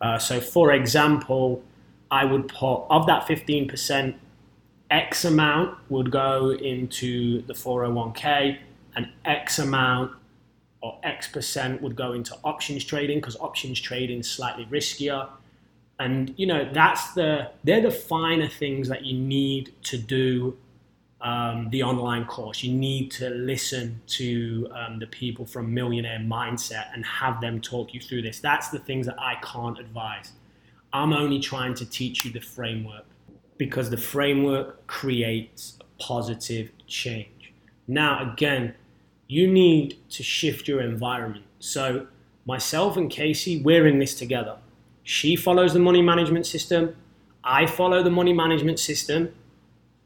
Uh, 0.03 0.19
so, 0.19 0.41
for 0.41 0.73
example, 0.73 1.63
I 2.11 2.25
would 2.27 2.49
put 2.49 2.83
of 2.91 3.07
that 3.07 3.27
15%, 3.27 4.15
X 4.91 5.25
amount 5.25 5.79
would 5.89 6.11
go 6.11 6.51
into 6.51 7.41
the 7.43 7.55
401k, 7.55 8.59
and 8.95 9.09
X 9.25 9.59
amount 9.59 10.13
or 10.83 10.99
X 11.03 11.29
percent 11.29 11.81
would 11.81 11.97
go 11.97 12.13
into 12.13 12.37
options 12.45 12.85
trading 12.85 13.19
because 13.19 13.37
options 13.37 13.81
trading 13.81 14.19
is 14.19 14.29
slightly 14.29 14.67
riskier. 14.67 15.29
And 15.99 16.35
you 16.37 16.47
know 16.47 16.69
that's 16.73 17.13
the 17.15 17.51
they're 17.63 17.81
the 17.81 17.91
finer 17.91 18.49
things 18.49 18.89
that 18.89 19.05
you 19.05 19.17
need 19.17 19.73
to 19.85 19.97
do 19.97 20.59
um, 21.23 21.69
the 21.71 21.83
online 21.83 22.25
course. 22.27 22.63
You 22.63 22.73
need 22.73 23.11
to 23.13 23.31
listen 23.31 24.01
to 24.09 24.69
um, 24.75 24.99
the 24.99 25.07
people 25.07 25.47
from 25.47 25.73
Millionaire 25.73 26.19
Mindset 26.19 26.87
and 26.95 27.05
have 27.05 27.41
them 27.41 27.61
talk 27.61 27.95
you 27.95 28.01
through 28.01 28.23
this. 28.23 28.41
That's 28.41 28.69
the 28.69 28.79
things 28.79 29.07
that 29.07 29.19
I 29.19 29.37
can't 29.43 29.79
advise. 29.79 30.33
I'm 30.93 31.13
only 31.13 31.39
trying 31.39 31.75
to 31.75 31.87
teach 31.87 32.25
you 32.25 32.33
the 32.33 32.41
framework 32.41 33.07
because 33.57 33.89
the 33.89 33.97
framework 33.97 34.87
creates 34.87 35.79
positive 35.99 36.71
change. 36.87 37.53
Now, 37.87 38.33
again, 38.33 38.75
you 39.29 39.47
need 39.47 39.99
to 40.11 40.23
shift 40.23 40.69
your 40.69 40.83
environment. 40.83 41.45
So, 41.61 42.09
myself 42.45 42.97
and 42.97 43.09
Casey, 43.09 43.63
we're 43.63 43.87
in 43.87 43.99
this 43.99 44.15
together. 44.15 44.59
She 45.05 45.37
follows 45.37 45.73
the 45.73 45.79
money 45.79 46.03
management 46.03 46.47
system, 46.47 46.97
I 47.45 47.67
follow 47.67 48.03
the 48.03 48.11
money 48.11 48.33
management 48.33 48.79
system. 48.79 49.35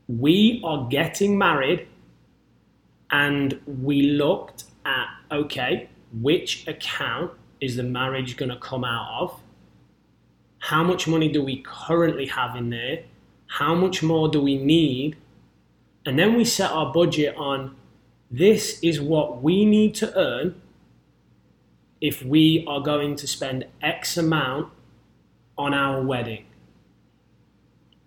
We 0.08 0.60
are 0.64 0.88
getting 0.88 1.36
married, 1.36 1.88
and 3.10 3.60
we 3.66 4.02
looked 4.02 4.64
at 4.84 5.06
okay, 5.30 5.88
which 6.20 6.66
account 6.68 7.32
is 7.60 7.76
the 7.76 7.82
marriage 7.82 8.36
going 8.36 8.50
to 8.50 8.58
come 8.58 8.84
out 8.84 9.22
of? 9.22 9.40
how 10.66 10.82
much 10.82 11.06
money 11.06 11.28
do 11.28 11.40
we 11.44 11.62
currently 11.64 12.26
have 12.26 12.56
in 12.56 12.70
there? 12.70 13.04
How 13.46 13.72
much 13.76 14.02
more 14.02 14.28
do 14.28 14.42
we 14.42 14.58
need? 14.58 15.16
And 16.04 16.18
then 16.18 16.34
we 16.34 16.44
set 16.44 16.72
our 16.72 16.92
budget 16.92 17.36
on 17.36 17.76
this 18.32 18.80
is 18.82 19.00
what 19.00 19.42
we 19.44 19.64
need 19.64 19.94
to 19.96 20.12
earn 20.18 20.60
if 22.00 22.24
we 22.24 22.64
are 22.66 22.80
going 22.80 23.14
to 23.14 23.28
spend 23.28 23.66
X 23.80 24.16
amount 24.16 24.72
on 25.56 25.72
our 25.72 26.02
wedding. 26.02 26.46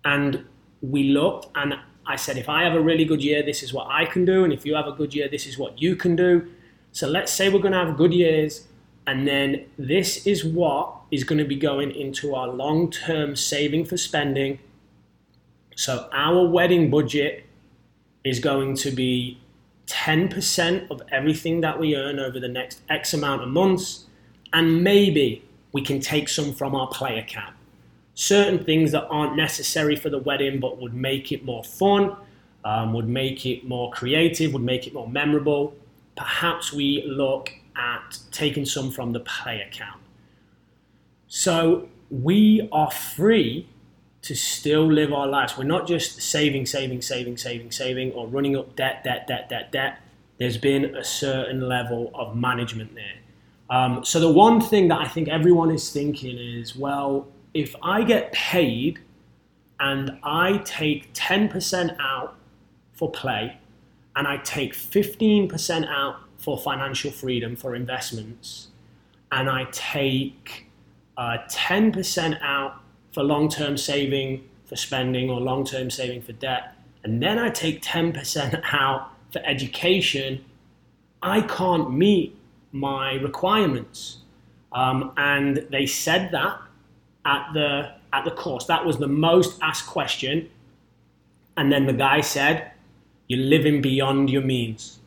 And 0.04 0.44
we 0.82 1.04
looked 1.04 1.46
and 1.54 1.74
I 2.10 2.16
said, 2.16 2.36
if 2.36 2.48
I 2.48 2.64
have 2.64 2.74
a 2.74 2.80
really 2.80 3.04
good 3.04 3.22
year, 3.22 3.40
this 3.40 3.62
is 3.62 3.72
what 3.72 3.86
I 3.88 4.04
can 4.04 4.24
do. 4.24 4.42
And 4.42 4.52
if 4.52 4.66
you 4.66 4.74
have 4.74 4.88
a 4.88 4.92
good 4.92 5.14
year, 5.14 5.28
this 5.28 5.46
is 5.46 5.56
what 5.56 5.80
you 5.80 5.94
can 5.94 6.16
do. 6.16 6.50
So 6.90 7.06
let's 7.06 7.32
say 7.32 7.48
we're 7.48 7.60
going 7.60 7.72
to 7.72 7.84
have 7.84 7.96
good 7.96 8.12
years. 8.12 8.66
And 9.06 9.28
then 9.28 9.66
this 9.78 10.26
is 10.26 10.44
what 10.44 10.92
is 11.12 11.22
going 11.22 11.38
to 11.38 11.44
be 11.44 11.54
going 11.54 11.92
into 11.92 12.34
our 12.34 12.48
long 12.48 12.90
term 12.90 13.36
saving 13.36 13.84
for 13.84 13.96
spending. 13.96 14.58
So 15.76 16.08
our 16.12 16.48
wedding 16.48 16.90
budget 16.90 17.44
is 18.24 18.40
going 18.40 18.74
to 18.78 18.90
be 18.90 19.38
10% 19.86 20.90
of 20.90 21.02
everything 21.12 21.60
that 21.60 21.78
we 21.78 21.94
earn 21.94 22.18
over 22.18 22.40
the 22.40 22.48
next 22.48 22.80
X 22.88 23.14
amount 23.14 23.42
of 23.42 23.48
months. 23.48 24.06
And 24.52 24.82
maybe 24.82 25.44
we 25.72 25.82
can 25.82 26.00
take 26.00 26.28
some 26.28 26.52
from 26.54 26.74
our 26.74 26.88
play 26.88 27.20
account. 27.20 27.54
Certain 28.20 28.62
things 28.62 28.92
that 28.92 29.06
aren't 29.06 29.34
necessary 29.34 29.96
for 29.96 30.10
the 30.10 30.18
wedding 30.18 30.60
but 30.60 30.78
would 30.78 30.92
make 30.92 31.32
it 31.32 31.42
more 31.42 31.64
fun, 31.64 32.14
um, 32.66 32.92
would 32.92 33.08
make 33.08 33.46
it 33.46 33.64
more 33.64 33.90
creative, 33.92 34.52
would 34.52 34.60
make 34.60 34.86
it 34.86 34.92
more 34.92 35.08
memorable. 35.08 35.74
Perhaps 36.18 36.70
we 36.70 37.02
look 37.06 37.50
at 37.74 38.18
taking 38.30 38.66
some 38.66 38.90
from 38.90 39.14
the 39.14 39.20
pay 39.20 39.62
account. 39.62 40.02
So 41.28 41.88
we 42.10 42.68
are 42.70 42.90
free 42.90 43.66
to 44.20 44.34
still 44.34 44.84
live 44.84 45.14
our 45.14 45.26
lives. 45.26 45.56
We're 45.56 45.64
not 45.64 45.88
just 45.88 46.20
saving, 46.20 46.66
saving, 46.66 47.00
saving, 47.00 47.38
saving, 47.38 47.70
saving, 47.70 48.12
or 48.12 48.26
running 48.26 48.54
up 48.54 48.76
debt, 48.76 49.02
debt, 49.02 49.28
debt, 49.28 49.48
debt, 49.48 49.72
debt. 49.72 49.98
There's 50.36 50.58
been 50.58 50.94
a 50.94 51.04
certain 51.04 51.66
level 51.66 52.10
of 52.12 52.36
management 52.36 52.94
there. 52.94 53.16
Um, 53.70 54.04
so 54.04 54.20
the 54.20 54.30
one 54.30 54.60
thing 54.60 54.88
that 54.88 55.00
I 55.00 55.08
think 55.08 55.28
everyone 55.28 55.70
is 55.70 55.90
thinking 55.90 56.36
is, 56.36 56.76
well, 56.76 57.26
if 57.54 57.74
I 57.82 58.02
get 58.02 58.32
paid 58.32 59.00
and 59.78 60.18
I 60.22 60.58
take 60.58 61.12
10% 61.14 61.96
out 61.98 62.36
for 62.92 63.10
play 63.10 63.58
and 64.16 64.26
I 64.26 64.36
take 64.38 64.74
15% 64.74 65.88
out 65.88 66.16
for 66.38 66.58
financial 66.58 67.10
freedom 67.10 67.56
for 67.56 67.74
investments 67.74 68.68
and 69.32 69.48
I 69.48 69.64
take 69.70 70.66
uh, 71.16 71.38
10% 71.48 72.40
out 72.42 72.80
for 73.12 73.22
long 73.22 73.48
term 73.48 73.76
saving 73.76 74.48
for 74.70 74.76
spending 74.76 75.28
or 75.28 75.40
long 75.40 75.64
term 75.64 75.90
saving 75.90 76.22
for 76.22 76.32
debt, 76.32 76.76
and 77.02 77.20
then 77.20 77.38
I 77.38 77.50
take 77.50 77.82
10% 77.82 78.62
out 78.72 79.10
for 79.32 79.42
education, 79.44 80.44
I 81.22 81.40
can't 81.42 81.92
meet 81.92 82.36
my 82.72 83.14
requirements. 83.14 84.18
Um, 84.72 85.12
and 85.16 85.66
they 85.70 85.86
said 85.86 86.30
that 86.30 86.60
at 87.24 87.52
the 87.52 87.92
at 88.12 88.24
the 88.24 88.30
course. 88.30 88.66
That 88.66 88.84
was 88.84 88.98
the 88.98 89.08
most 89.08 89.58
asked 89.62 89.86
question. 89.86 90.50
And 91.56 91.70
then 91.70 91.86
the 91.86 91.92
guy 91.92 92.20
said, 92.20 92.72
You're 93.28 93.44
living 93.44 93.82
beyond 93.82 94.30
your 94.30 94.42
means. 94.42 94.98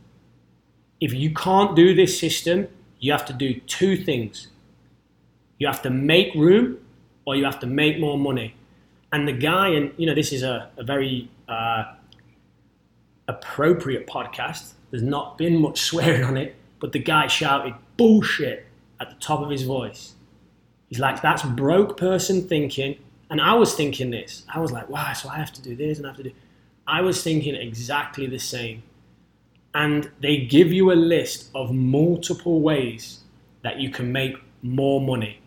If 1.01 1.13
you 1.13 1.33
can't 1.33 1.75
do 1.75 1.93
this 1.93 2.17
system, 2.19 2.67
you 2.99 3.11
have 3.11 3.25
to 3.25 3.33
do 3.33 3.59
two 3.61 3.97
things. 3.97 4.47
You 5.57 5.67
have 5.67 5.81
to 5.81 5.89
make 5.89 6.33
room 6.33 6.77
or 7.25 7.35
you 7.35 7.43
have 7.45 7.59
to 7.59 7.67
make 7.67 7.99
more 7.99 8.17
money. 8.17 8.55
And 9.11 9.27
the 9.27 9.33
guy, 9.33 9.69
and 9.69 9.93
you 9.97 10.05
know, 10.05 10.15
this 10.15 10.31
is 10.31 10.43
a, 10.43 10.69
a 10.77 10.83
very 10.83 11.29
uh, 11.47 11.93
appropriate 13.27 14.07
podcast. 14.07 14.71
There's 14.91 15.03
not 15.03 15.37
been 15.37 15.57
much 15.59 15.81
swearing 15.89 16.23
on 16.23 16.37
it, 16.37 16.55
but 16.79 16.91
the 16.91 16.99
guy 16.99 17.27
shouted 17.27 17.73
bullshit 17.97 18.65
at 18.99 19.09
the 19.09 19.15
top 19.17 19.41
of 19.41 19.49
his 19.49 19.63
voice. 19.63 20.13
He's 20.93 20.99
like, 20.99 21.23
that's 21.23 21.41
broke 21.41 21.97
person 21.97 22.47
thinking. 22.47 22.99
And 23.31 23.41
I 23.41 23.55
was 23.55 23.73
thinking 23.73 24.11
this. 24.11 24.45
I 24.53 24.59
was 24.59 24.71
like, 24.71 24.87
wow, 24.89 25.11
so 25.13 25.27
I 25.27 25.37
have 25.37 25.51
to 25.53 25.61
do 25.63 25.75
this 25.75 25.97
and 25.97 26.05
I 26.05 26.11
have 26.11 26.17
to 26.17 26.23
do. 26.23 26.31
I 26.85 27.01
was 27.01 27.23
thinking 27.23 27.55
exactly 27.55 28.27
the 28.27 28.37
same. 28.37 28.83
And 29.73 30.11
they 30.21 30.45
give 30.45 30.71
you 30.71 30.91
a 30.91 30.93
list 30.93 31.49
of 31.55 31.73
multiple 31.73 32.61
ways 32.61 33.21
that 33.63 33.79
you 33.79 33.89
can 33.89 34.11
make 34.11 34.35
more 34.61 35.01
money 35.01 35.39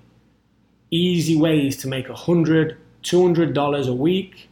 easy 0.90 1.36
ways 1.36 1.76
to 1.76 1.88
make 1.88 2.08
$100, 2.08 2.76
$200 3.04 3.88
a 3.88 3.94
week. 3.94 4.48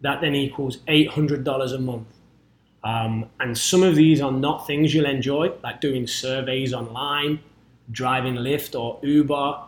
That 0.00 0.22
then 0.22 0.34
equals 0.34 0.78
$800 0.88 1.74
a 1.74 1.78
month. 1.78 2.06
Um, 2.82 3.26
and 3.40 3.58
some 3.58 3.82
of 3.82 3.96
these 3.96 4.22
are 4.22 4.32
not 4.32 4.66
things 4.66 4.94
you'll 4.94 5.06
enjoy, 5.06 5.52
like 5.62 5.82
doing 5.82 6.06
surveys 6.06 6.72
online, 6.72 7.40
driving 7.90 8.36
Lyft 8.36 8.78
or 8.78 8.98
Uber, 9.02 9.58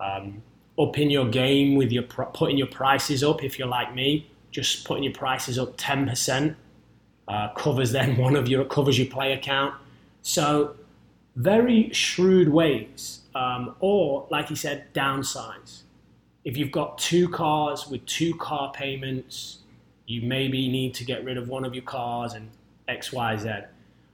um, 0.00 0.42
upping 0.78 1.10
your 1.10 1.28
game 1.28 1.76
with 1.76 1.92
your 1.92 2.02
putting 2.02 2.56
your 2.56 2.66
prices 2.66 3.22
up. 3.22 3.44
If 3.44 3.58
you're 3.58 3.68
like 3.68 3.94
me, 3.94 4.30
just 4.50 4.84
putting 4.84 5.04
your 5.04 5.12
prices 5.12 5.58
up 5.58 5.76
10% 5.76 6.56
uh, 7.28 7.48
covers 7.54 7.92
then 7.92 8.16
one 8.16 8.34
of 8.36 8.48
your 8.48 8.64
covers 8.64 8.98
your 8.98 9.06
play 9.06 9.32
account. 9.32 9.74
So 10.22 10.74
very 11.36 11.92
shrewd 11.92 12.48
ways 12.48 13.20
um, 13.34 13.76
or, 13.80 14.26
like 14.30 14.48
he 14.48 14.56
said, 14.56 14.92
downsize. 14.92 15.82
If 16.44 16.56
you've 16.56 16.72
got 16.72 16.98
two 16.98 17.28
cars 17.28 17.86
with 17.86 18.04
two 18.06 18.34
car 18.36 18.72
payments, 18.72 19.58
you 20.06 20.22
maybe 20.22 20.68
need 20.68 20.94
to 20.94 21.04
get 21.04 21.24
rid 21.24 21.38
of 21.38 21.48
one 21.48 21.64
of 21.64 21.74
your 21.74 21.84
cars 21.84 22.34
and 22.34 22.50
X, 22.88 23.12
Y, 23.12 23.36
Z. 23.36 23.50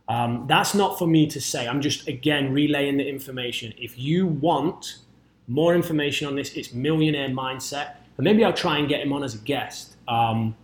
Um, 0.08 0.44
that's 0.46 0.74
not 0.74 0.98
for 0.98 1.06
me 1.06 1.26
to 1.28 1.40
say. 1.40 1.66
I'm 1.66 1.80
just, 1.80 2.06
again, 2.06 2.52
relaying 2.52 2.98
the 2.98 3.08
information. 3.08 3.72
If 3.78 3.98
you 3.98 4.26
want 4.26 4.98
more 5.48 5.74
information 5.74 6.26
on 6.26 6.34
this, 6.34 6.54
it's 6.54 6.72
Millionaire 6.72 7.28
Mindset. 7.28 7.96
And 8.16 8.24
maybe 8.24 8.44
I'll 8.44 8.52
try 8.52 8.78
and 8.78 8.88
get 8.88 9.00
him 9.00 9.12
on 9.12 9.22
as 9.22 9.34
a 9.34 9.38
guest. 9.38 9.96
Um, 10.08 10.56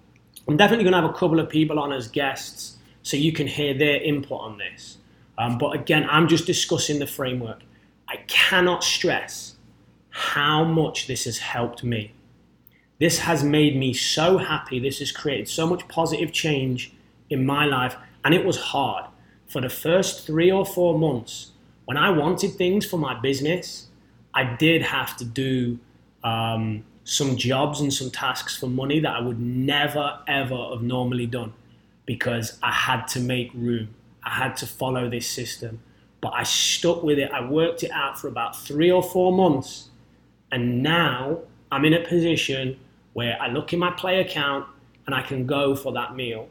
I'm 0.49 0.57
definitely 0.57 0.85
going 0.85 0.93
to 0.93 1.01
have 1.01 1.11
a 1.11 1.15
couple 1.15 1.39
of 1.39 1.49
people 1.49 1.79
on 1.79 1.93
as 1.93 2.09
guests 2.09 2.77
so 3.03 3.17
you 3.17 3.33
can 3.33 3.47
hear 3.47 3.75
their 3.75 4.03
input 4.03 4.41
on 4.41 4.59
this. 4.59 4.99
Um, 5.39 5.59
but 5.59 5.75
again, 5.75 6.07
I'm 6.11 6.29
just 6.29 6.47
discussing 6.47 6.99
the 6.99 7.07
framework. 7.07 7.61
I 8.09 8.17
cannot 8.27 8.85
stress 8.85 9.57
how 10.11 10.65
much 10.65 11.07
this 11.07 11.25
has 11.25 11.39
helped 11.39 11.83
me. 11.83 12.13
This 12.99 13.21
has 13.21 13.43
made 13.43 13.77
me 13.77 13.93
so 13.95 14.39
happy. 14.39 14.79
This 14.79 14.99
has 14.99 15.11
created 15.11 15.49
so 15.49 15.67
much 15.67 15.89
positive 15.89 16.33
change 16.33 16.93
in 17.31 17.47
my 17.47 17.65
life. 17.65 17.97
And 18.25 18.35
it 18.35 18.45
was 18.45 18.57
hard. 18.57 19.07
For 19.49 19.61
the 19.61 19.69
first 19.69 20.27
three 20.27 20.51
or 20.51 20.65
four 20.65 20.99
months, 20.99 21.51
when 21.85 21.97
I 21.97 22.11
wanted 22.11 22.55
things 22.55 22.87
for 22.87 22.99
my 22.99 23.19
business, 23.19 23.89
I 24.35 24.45
did 24.57 24.83
have 24.83 25.17
to 25.19 25.25
do 25.25 25.79
um, 26.25 26.85
some 27.05 27.37
jobs 27.37 27.81
and 27.81 27.93
some 27.93 28.11
tasks 28.11 28.57
for 28.57 28.67
money 28.67 29.01
that 29.01 29.15
I 29.15 29.21
would 29.21 29.41
never, 29.41 30.19
ever 30.27 30.71
have 30.71 30.83
normally 30.83 31.27
done 31.27 31.53
because 32.07 32.59
I 32.63 32.73
had 32.73 33.07
to 33.09 33.21
make 33.21 33.51
room. 33.55 33.95
I 34.25 34.31
had 34.31 34.57
to 34.59 34.67
follow 34.67 35.09
this 35.09 35.29
system 35.29 35.81
but 36.23 36.33
I 36.35 36.45
stuck 36.45 37.03
with 37.03 37.19
it. 37.19 37.31
I 37.33 37.45
worked 37.45 37.83
it 37.83 37.91
out 37.91 38.19
for 38.19 38.29
about 38.29 38.57
three 38.57 38.91
or 38.91 39.03
four 39.03 39.33
months. 39.33 39.91
And 40.53 40.83
now 40.83 41.41
I'm 41.71 41.85
in 41.85 41.93
a 41.93 42.01
position 42.01 42.79
where 43.13 43.37
I 43.43 43.49
look 43.49 43.73
in 43.73 43.81
my 43.81 43.91
play 43.91 44.21
account 44.21 44.67
and 45.07 45.15
I 45.15 45.23
can 45.23 45.47
go 45.47 45.75
for 45.75 45.93
that 45.93 46.15
meal. 46.15 46.49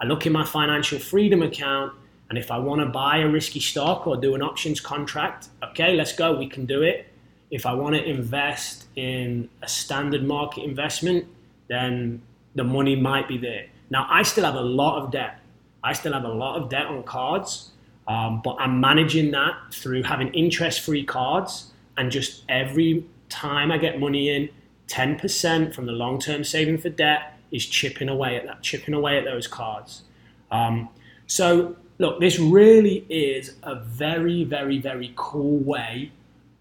I 0.00 0.06
look 0.06 0.26
in 0.26 0.32
my 0.32 0.44
financial 0.44 0.98
freedom 0.98 1.42
account, 1.42 1.92
and 2.28 2.36
if 2.36 2.50
I 2.50 2.58
want 2.58 2.80
to 2.80 2.86
buy 2.86 3.18
a 3.18 3.28
risky 3.28 3.60
stock 3.60 4.08
or 4.08 4.16
do 4.16 4.34
an 4.34 4.42
options 4.42 4.80
contract, 4.80 5.50
okay, 5.62 5.94
let's 5.94 6.12
go, 6.12 6.36
we 6.36 6.48
can 6.48 6.66
do 6.66 6.82
it. 6.82 7.06
If 7.52 7.66
I 7.66 7.74
want 7.74 7.94
to 7.94 8.02
invest 8.02 8.86
in 8.96 9.48
a 9.62 9.68
standard 9.68 10.24
market 10.24 10.64
investment, 10.64 11.26
then 11.68 12.22
the 12.56 12.64
money 12.64 12.96
might 12.96 13.28
be 13.28 13.38
there. 13.38 13.66
Now, 13.90 14.08
I 14.10 14.22
still 14.24 14.44
have 14.44 14.54
a 14.54 14.60
lot 14.60 15.02
of 15.02 15.12
debt. 15.12 15.38
I 15.84 15.92
still 15.92 16.14
have 16.14 16.24
a 16.24 16.32
lot 16.32 16.60
of 16.60 16.70
debt 16.70 16.86
on 16.86 17.02
cards. 17.04 17.70
Um, 18.08 18.40
but 18.42 18.56
I'm 18.58 18.80
managing 18.80 19.30
that 19.30 19.54
through 19.70 20.02
having 20.02 20.28
interest 20.34 20.80
free 20.80 21.04
cards 21.04 21.72
and 21.96 22.10
just 22.10 22.42
every 22.48 23.06
time 23.28 23.70
I 23.70 23.78
get 23.78 24.00
money 24.00 24.30
in, 24.30 24.48
10% 24.88 25.74
from 25.74 25.86
the 25.86 25.92
long 25.92 26.18
term 26.18 26.44
saving 26.44 26.78
for 26.78 26.88
debt 26.88 27.38
is 27.50 27.66
chipping 27.66 28.08
away 28.08 28.36
at 28.36 28.46
that, 28.46 28.62
chipping 28.62 28.94
away 28.94 29.18
at 29.18 29.24
those 29.24 29.46
cards. 29.46 30.02
Um, 30.50 30.88
so, 31.26 31.76
look, 31.98 32.18
this 32.18 32.38
really 32.38 33.06
is 33.08 33.54
a 33.62 33.76
very, 33.76 34.44
very, 34.44 34.78
very 34.78 35.12
cool 35.16 35.58
way 35.58 36.12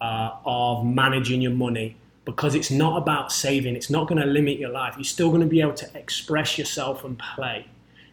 uh, 0.01 0.35
of 0.45 0.85
managing 0.85 1.41
your 1.41 1.53
money 1.53 1.95
because 2.25 2.53
it's 2.55 2.69
not 2.69 2.97
about 2.97 3.31
saving, 3.31 3.75
it's 3.75 3.89
not 3.89 4.07
going 4.07 4.19
to 4.21 4.27
limit 4.27 4.59
your 4.59 4.69
life. 4.69 4.95
You're 4.97 5.03
still 5.05 5.29
going 5.29 5.41
to 5.41 5.47
be 5.47 5.61
able 5.61 5.73
to 5.75 5.89
express 5.97 6.57
yourself 6.57 7.05
and 7.05 7.17
play 7.17 7.67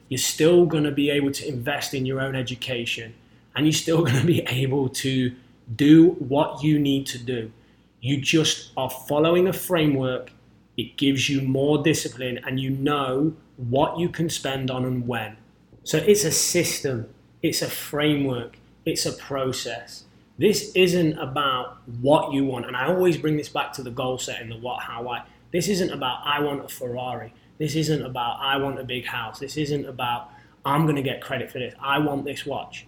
you're 0.08 0.18
still 0.18 0.66
going 0.66 0.84
to 0.84 0.90
be 0.90 1.10
able 1.10 1.30
to 1.30 1.46
invest 1.46 1.94
in 1.94 2.06
your 2.06 2.20
own 2.20 2.34
education 2.34 3.14
and 3.54 3.66
you're 3.66 3.72
still 3.72 4.02
going 4.04 4.20
to 4.20 4.26
be 4.26 4.40
able 4.48 4.88
to 4.88 5.34
do 5.76 6.10
what 6.12 6.62
you 6.62 6.78
need 6.78 7.06
to 7.06 7.18
do. 7.18 7.52
You 8.00 8.20
just 8.20 8.70
are 8.76 8.90
following 8.90 9.48
a 9.48 9.52
framework. 9.52 10.32
It 10.76 10.96
gives 10.96 11.28
you 11.28 11.42
more 11.42 11.82
discipline 11.82 12.38
and 12.46 12.58
you 12.58 12.70
know 12.70 13.34
what 13.56 13.98
you 13.98 14.08
can 14.08 14.30
spend 14.30 14.70
on 14.70 14.84
and 14.84 15.06
when. 15.06 15.36
So 15.84 15.98
it's 15.98 16.24
a 16.24 16.30
system, 16.30 17.08
it's 17.42 17.62
a 17.62 17.68
framework, 17.68 18.56
it's 18.84 19.04
a 19.04 19.12
process. 19.12 20.04
This 20.38 20.70
isn't 20.76 21.18
about 21.18 21.78
what 22.00 22.32
you 22.32 22.44
want. 22.44 22.66
And 22.66 22.76
I 22.76 22.86
always 22.86 23.16
bring 23.16 23.36
this 23.36 23.48
back 23.48 23.72
to 23.74 23.82
the 23.82 23.90
goal 23.90 24.18
setting, 24.18 24.48
the 24.48 24.56
what, 24.56 24.82
how, 24.82 25.02
why. 25.02 25.24
This 25.52 25.68
isn't 25.68 25.90
about 25.90 26.20
I 26.24 26.40
want 26.40 26.64
a 26.64 26.68
Ferrari. 26.68 27.34
This 27.58 27.74
isn't 27.74 28.02
about 28.02 28.38
I 28.40 28.56
want 28.56 28.78
a 28.78 28.84
big 28.84 29.04
house. 29.04 29.40
This 29.40 29.56
isn't 29.56 29.86
about 29.86 30.30
I'm 30.64 30.84
going 30.84 30.96
to 30.96 31.02
get 31.02 31.20
credit 31.20 31.50
for 31.50 31.58
this. 31.58 31.74
I 31.80 31.98
want 31.98 32.24
this 32.24 32.46
watch. 32.46 32.86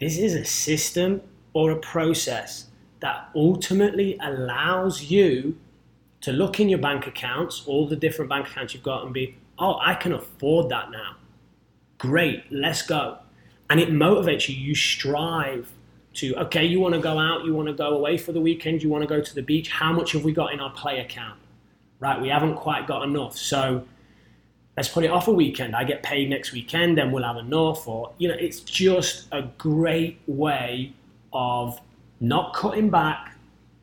This 0.00 0.18
is 0.18 0.34
a 0.34 0.44
system 0.44 1.22
or 1.54 1.70
a 1.70 1.76
process 1.76 2.66
that 3.00 3.30
ultimately 3.34 4.18
allows 4.20 5.04
you 5.04 5.56
to 6.20 6.32
look 6.32 6.60
in 6.60 6.68
your 6.68 6.78
bank 6.78 7.06
accounts, 7.06 7.62
all 7.66 7.86
the 7.86 7.96
different 7.96 8.28
bank 8.28 8.48
accounts 8.48 8.74
you've 8.74 8.82
got, 8.82 9.04
and 9.04 9.12
be, 9.12 9.36
oh, 9.58 9.78
I 9.80 9.94
can 9.94 10.12
afford 10.12 10.68
that 10.70 10.90
now. 10.90 11.16
Great, 11.98 12.44
let's 12.50 12.82
go. 12.82 13.18
And 13.70 13.80
it 13.80 13.90
motivates 13.90 14.48
you. 14.48 14.54
You 14.54 14.74
strive 14.74 15.72
to, 16.14 16.34
okay, 16.36 16.64
you 16.64 16.80
want 16.80 16.94
to 16.94 17.00
go 17.00 17.18
out, 17.18 17.44
you 17.44 17.54
want 17.54 17.68
to 17.68 17.74
go 17.74 17.90
away 17.90 18.18
for 18.18 18.32
the 18.32 18.40
weekend, 18.40 18.82
you 18.82 18.88
want 18.88 19.02
to 19.02 19.08
go 19.08 19.20
to 19.20 19.34
the 19.34 19.42
beach. 19.42 19.70
How 19.70 19.92
much 19.92 20.12
have 20.12 20.24
we 20.24 20.32
got 20.32 20.52
in 20.52 20.60
our 20.60 20.70
play 20.70 21.00
account? 21.00 21.38
Right, 22.00 22.20
we 22.20 22.28
haven't 22.28 22.56
quite 22.56 22.86
got 22.86 23.04
enough. 23.04 23.36
So 23.36 23.84
let's 24.76 24.88
put 24.88 25.04
it 25.04 25.10
off 25.10 25.28
a 25.28 25.32
weekend. 25.32 25.76
I 25.76 25.84
get 25.84 26.02
paid 26.02 26.28
next 26.28 26.52
weekend, 26.52 26.98
then 26.98 27.12
we'll 27.12 27.24
have 27.24 27.36
enough. 27.36 27.86
Or, 27.86 28.12
you 28.18 28.28
know, 28.28 28.34
it's 28.34 28.60
just 28.60 29.28
a 29.32 29.42
great 29.58 30.20
way 30.26 30.92
of 31.32 31.80
not 32.20 32.54
cutting 32.54 32.90
back, 32.90 33.36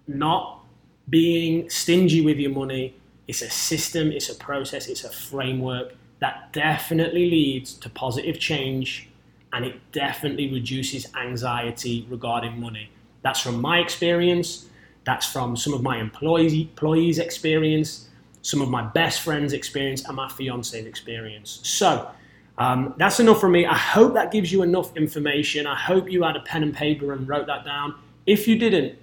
not 0.07 0.59
being 1.09 1.69
stingy 1.69 2.21
with 2.21 2.37
your 2.37 2.51
money. 2.51 2.95
It's 3.27 3.41
a 3.41 3.49
system, 3.49 4.11
it's 4.11 4.29
a 4.29 4.35
process, 4.35 4.87
it's 4.87 5.03
a 5.03 5.09
framework 5.09 5.93
that 6.19 6.51
definitely 6.51 7.29
leads 7.29 7.73
to 7.75 7.89
positive 7.89 8.39
change 8.39 9.09
and 9.53 9.65
it 9.65 9.79
definitely 9.91 10.51
reduces 10.51 11.13
anxiety 11.15 12.05
regarding 12.09 12.59
money. 12.59 12.89
That's 13.21 13.39
from 13.39 13.59
my 13.62 13.79
experience, 13.79 14.67
that's 15.03 15.25
from 15.25 15.55
some 15.55 15.73
of 15.73 15.81
my 15.81 15.99
employees, 15.99 16.53
employees' 16.53 17.19
experience, 17.19 18.09
some 18.41 18.62
of 18.62 18.69
my 18.69 18.83
best 18.83 19.21
friends' 19.21 19.53
experience, 19.53 20.05
and 20.05 20.15
my 20.15 20.29
fiance's 20.29 20.85
experience. 20.85 21.59
So, 21.63 22.09
um, 22.57 22.93
that's 22.97 23.19
enough 23.19 23.39
for 23.39 23.49
me. 23.49 23.65
I 23.65 23.77
hope 23.77 24.13
that 24.13 24.31
gives 24.31 24.51
you 24.51 24.63
enough 24.63 24.95
information. 24.97 25.65
I 25.65 25.75
hope 25.75 26.12
you 26.12 26.23
had 26.23 26.35
a 26.35 26.41
pen 26.41 26.62
and 26.62 26.73
paper 26.73 27.13
and 27.13 27.27
wrote 27.27 27.47
that 27.47 27.63
down. 27.63 27.95
If 28.25 28.47
you 28.47 28.57
didn't, 28.57 28.97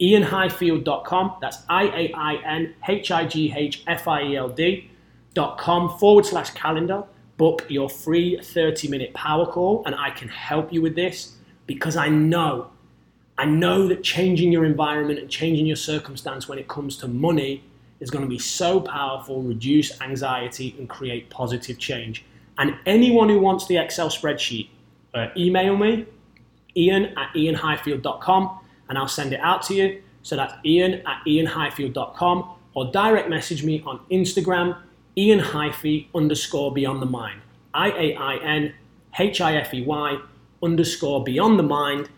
iainhighfield.com, 0.00 1.38
that's 1.40 1.58
I 1.68 1.84
A 1.84 2.12
I 2.14 2.34
N 2.44 2.74
H 2.88 3.10
I 3.10 3.26
G 3.26 3.52
H 3.54 3.82
F 3.86 4.06
I 4.06 4.22
E 4.22 4.36
L 4.36 4.48
D.com 4.48 5.98
forward 5.98 6.26
slash 6.26 6.50
calendar. 6.50 7.04
Book 7.36 7.64
your 7.68 7.88
free 7.88 8.40
30 8.42 8.88
minute 8.88 9.12
power 9.14 9.46
call, 9.46 9.82
and 9.84 9.94
I 9.94 10.10
can 10.10 10.28
help 10.28 10.72
you 10.72 10.80
with 10.82 10.94
this 10.94 11.36
because 11.66 11.96
I 11.96 12.08
know, 12.08 12.70
I 13.36 13.44
know 13.44 13.88
that 13.88 14.02
changing 14.02 14.52
your 14.52 14.64
environment 14.64 15.18
and 15.18 15.28
changing 15.28 15.66
your 15.66 15.76
circumstance 15.76 16.48
when 16.48 16.58
it 16.58 16.68
comes 16.68 16.96
to 16.98 17.08
money 17.08 17.62
is 18.00 18.10
going 18.10 18.24
to 18.24 18.28
be 18.28 18.38
so 18.38 18.80
powerful, 18.80 19.42
reduce 19.42 20.00
anxiety, 20.00 20.74
and 20.78 20.88
create 20.88 21.30
positive 21.30 21.78
change. 21.78 22.24
And 22.58 22.74
anyone 22.86 23.28
who 23.28 23.38
wants 23.38 23.66
the 23.66 23.76
Excel 23.76 24.08
spreadsheet, 24.08 24.68
uh, 25.14 25.28
email 25.36 25.76
me, 25.76 26.06
iain 26.76 27.12
at 27.16 27.32
iainhighfield.com, 27.34 28.60
and 28.88 28.98
I'll 28.98 29.08
send 29.08 29.32
it 29.32 29.40
out 29.40 29.62
to 29.64 29.74
you. 29.74 30.02
So 30.22 30.36
that's 30.36 30.54
iain 30.64 31.02
at 31.06 31.22
iainhighfield.com 31.26 32.50
or 32.74 32.90
direct 32.92 33.28
message 33.28 33.64
me 33.64 33.82
on 33.86 34.00
Instagram, 34.10 34.76
iain 35.18 35.40
hifey 35.40 36.08
underscore 36.14 36.72
beyond 36.72 37.00
the 37.00 37.06
mind. 37.06 37.40
I 37.72 37.90
A 37.90 38.14
I 38.16 38.36
N 38.36 38.74
H 39.18 39.40
I 39.40 39.56
F 39.56 39.72
E 39.74 39.82
Y 39.82 40.18
underscore 40.62 41.24
beyond 41.24 41.58
the 41.58 41.62
mind. 41.62 42.08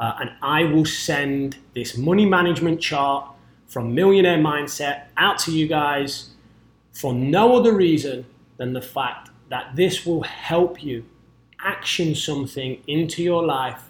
Uh, 0.00 0.14
and 0.20 0.30
I 0.42 0.62
will 0.64 0.84
send 0.84 1.56
this 1.74 1.96
money 1.96 2.24
management 2.24 2.80
chart 2.80 3.28
from 3.66 3.94
Millionaire 3.94 4.38
Mindset 4.38 5.06
out 5.16 5.38
to 5.40 5.50
you 5.50 5.66
guys 5.66 6.30
for 6.92 7.12
no 7.12 7.56
other 7.56 7.74
reason 7.74 8.24
than 8.58 8.72
the 8.72 8.80
fact 8.80 9.30
that 9.50 9.74
this 9.74 10.06
will 10.06 10.22
help 10.22 10.82
you 10.82 11.04
action 11.60 12.14
something 12.14 12.80
into 12.86 13.22
your 13.22 13.44
life 13.44 13.82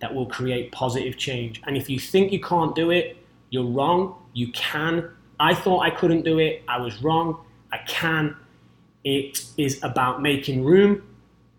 that 0.00 0.14
will 0.14 0.26
create 0.26 0.70
positive 0.72 1.16
change. 1.16 1.60
And 1.66 1.76
if 1.76 1.90
you 1.90 1.98
think 1.98 2.32
you 2.32 2.40
can't 2.40 2.74
do 2.74 2.90
it, 2.90 3.16
you're 3.50 3.64
wrong. 3.64 4.14
You 4.34 4.52
can. 4.52 5.10
I 5.40 5.54
thought 5.54 5.80
I 5.80 5.90
couldn't 5.90 6.22
do 6.22 6.38
it. 6.38 6.62
I 6.68 6.78
was 6.78 7.02
wrong. 7.02 7.40
I 7.72 7.78
can. 7.86 8.36
It 9.04 9.44
is 9.56 9.82
about 9.82 10.22
making 10.22 10.64
room 10.64 11.02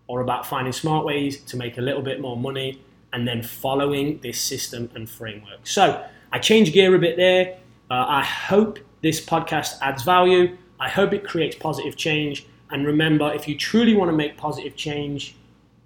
or 0.06 0.20
about 0.20 0.46
finding 0.46 0.72
smart 0.72 1.04
ways 1.04 1.40
to 1.44 1.56
make 1.56 1.78
a 1.78 1.80
little 1.80 2.02
bit 2.02 2.20
more 2.20 2.36
money 2.36 2.82
and 3.12 3.26
then 3.26 3.42
following 3.42 4.18
this 4.20 4.40
system 4.40 4.90
and 4.94 5.08
framework. 5.08 5.66
So 5.66 6.04
I 6.32 6.38
change 6.38 6.72
gear 6.72 6.94
a 6.94 6.98
bit 6.98 7.16
there. 7.16 7.58
Uh, 7.90 8.04
I 8.06 8.22
hope 8.22 8.78
this 9.02 9.24
podcast 9.24 9.78
adds 9.80 10.02
value. 10.02 10.56
I 10.80 10.88
hope 10.88 11.12
it 11.12 11.24
creates 11.24 11.56
positive 11.56 11.96
change. 11.96 12.46
And 12.70 12.86
remember, 12.86 13.32
if 13.32 13.48
you 13.48 13.56
truly 13.56 13.94
want 13.94 14.10
to 14.10 14.16
make 14.16 14.36
positive 14.36 14.76
change, 14.76 15.34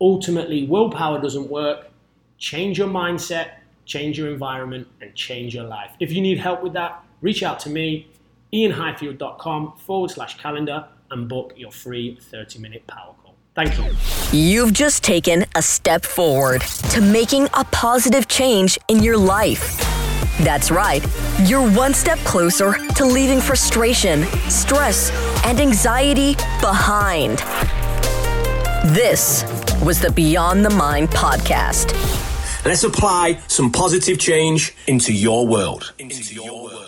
ultimately, 0.01 0.67
willpower 0.67 1.21
doesn't 1.21 1.49
work. 1.49 1.91
Change 2.39 2.77
your 2.77 2.89
mindset, 2.89 3.51
change 3.85 4.19
your 4.19 4.29
environment, 4.29 4.89
and 5.01 5.15
change 5.15 5.55
your 5.55 5.65
life. 5.65 5.93
If 6.01 6.11
you 6.11 6.21
need 6.21 6.39
help 6.39 6.63
with 6.63 6.73
that, 6.73 7.05
reach 7.21 7.45
out 7.45 7.61
to 7.61 7.71
me, 7.71 8.09
iainhighfield.com 8.55 9.77
forward 9.79 10.11
slash 10.11 10.39
calendar, 10.39 10.87
and 11.11 11.29
book 11.29 11.53
your 11.57 11.71
free 11.71 12.19
30 12.21 12.59
minute 12.59 12.87
power 12.87 13.15
call. 13.23 13.35
Thank 13.55 13.77
you. 13.79 14.39
You've 14.39 14.73
just 14.73 15.05
taken 15.05 15.45
a 15.55 15.63
step 15.63 16.05
forward 16.05 16.63
to 16.93 17.01
making 17.01 17.49
a 17.55 17.65
positive 17.65 18.29
change 18.29 18.79
in 18.89 19.03
your 19.03 19.19
life. 19.19 19.77
That's 20.39 20.71
right. 20.71 21.05
You're 21.45 21.71
one 21.73 21.93
step 21.93 22.19
closer 22.21 22.73
to 22.73 23.05
leaving 23.05 23.41
frustration, 23.41 24.25
stress, 24.49 25.11
and 25.45 25.61
anxiety 25.61 26.35
behind. 26.61 27.39
This 28.95 29.45
was 29.85 30.01
the 30.01 30.11
Beyond 30.11 30.65
the 30.65 30.71
Mind 30.71 31.11
podcast. 31.11 31.93
Let's 32.65 32.85
apply 32.85 33.41
some 33.49 33.71
positive 33.71 34.19
change 34.19 34.75
into 34.87 35.13
your 35.13 35.47
world. 35.47 35.93
Into 35.99 36.35
your 36.35 36.65
world. 36.65 36.82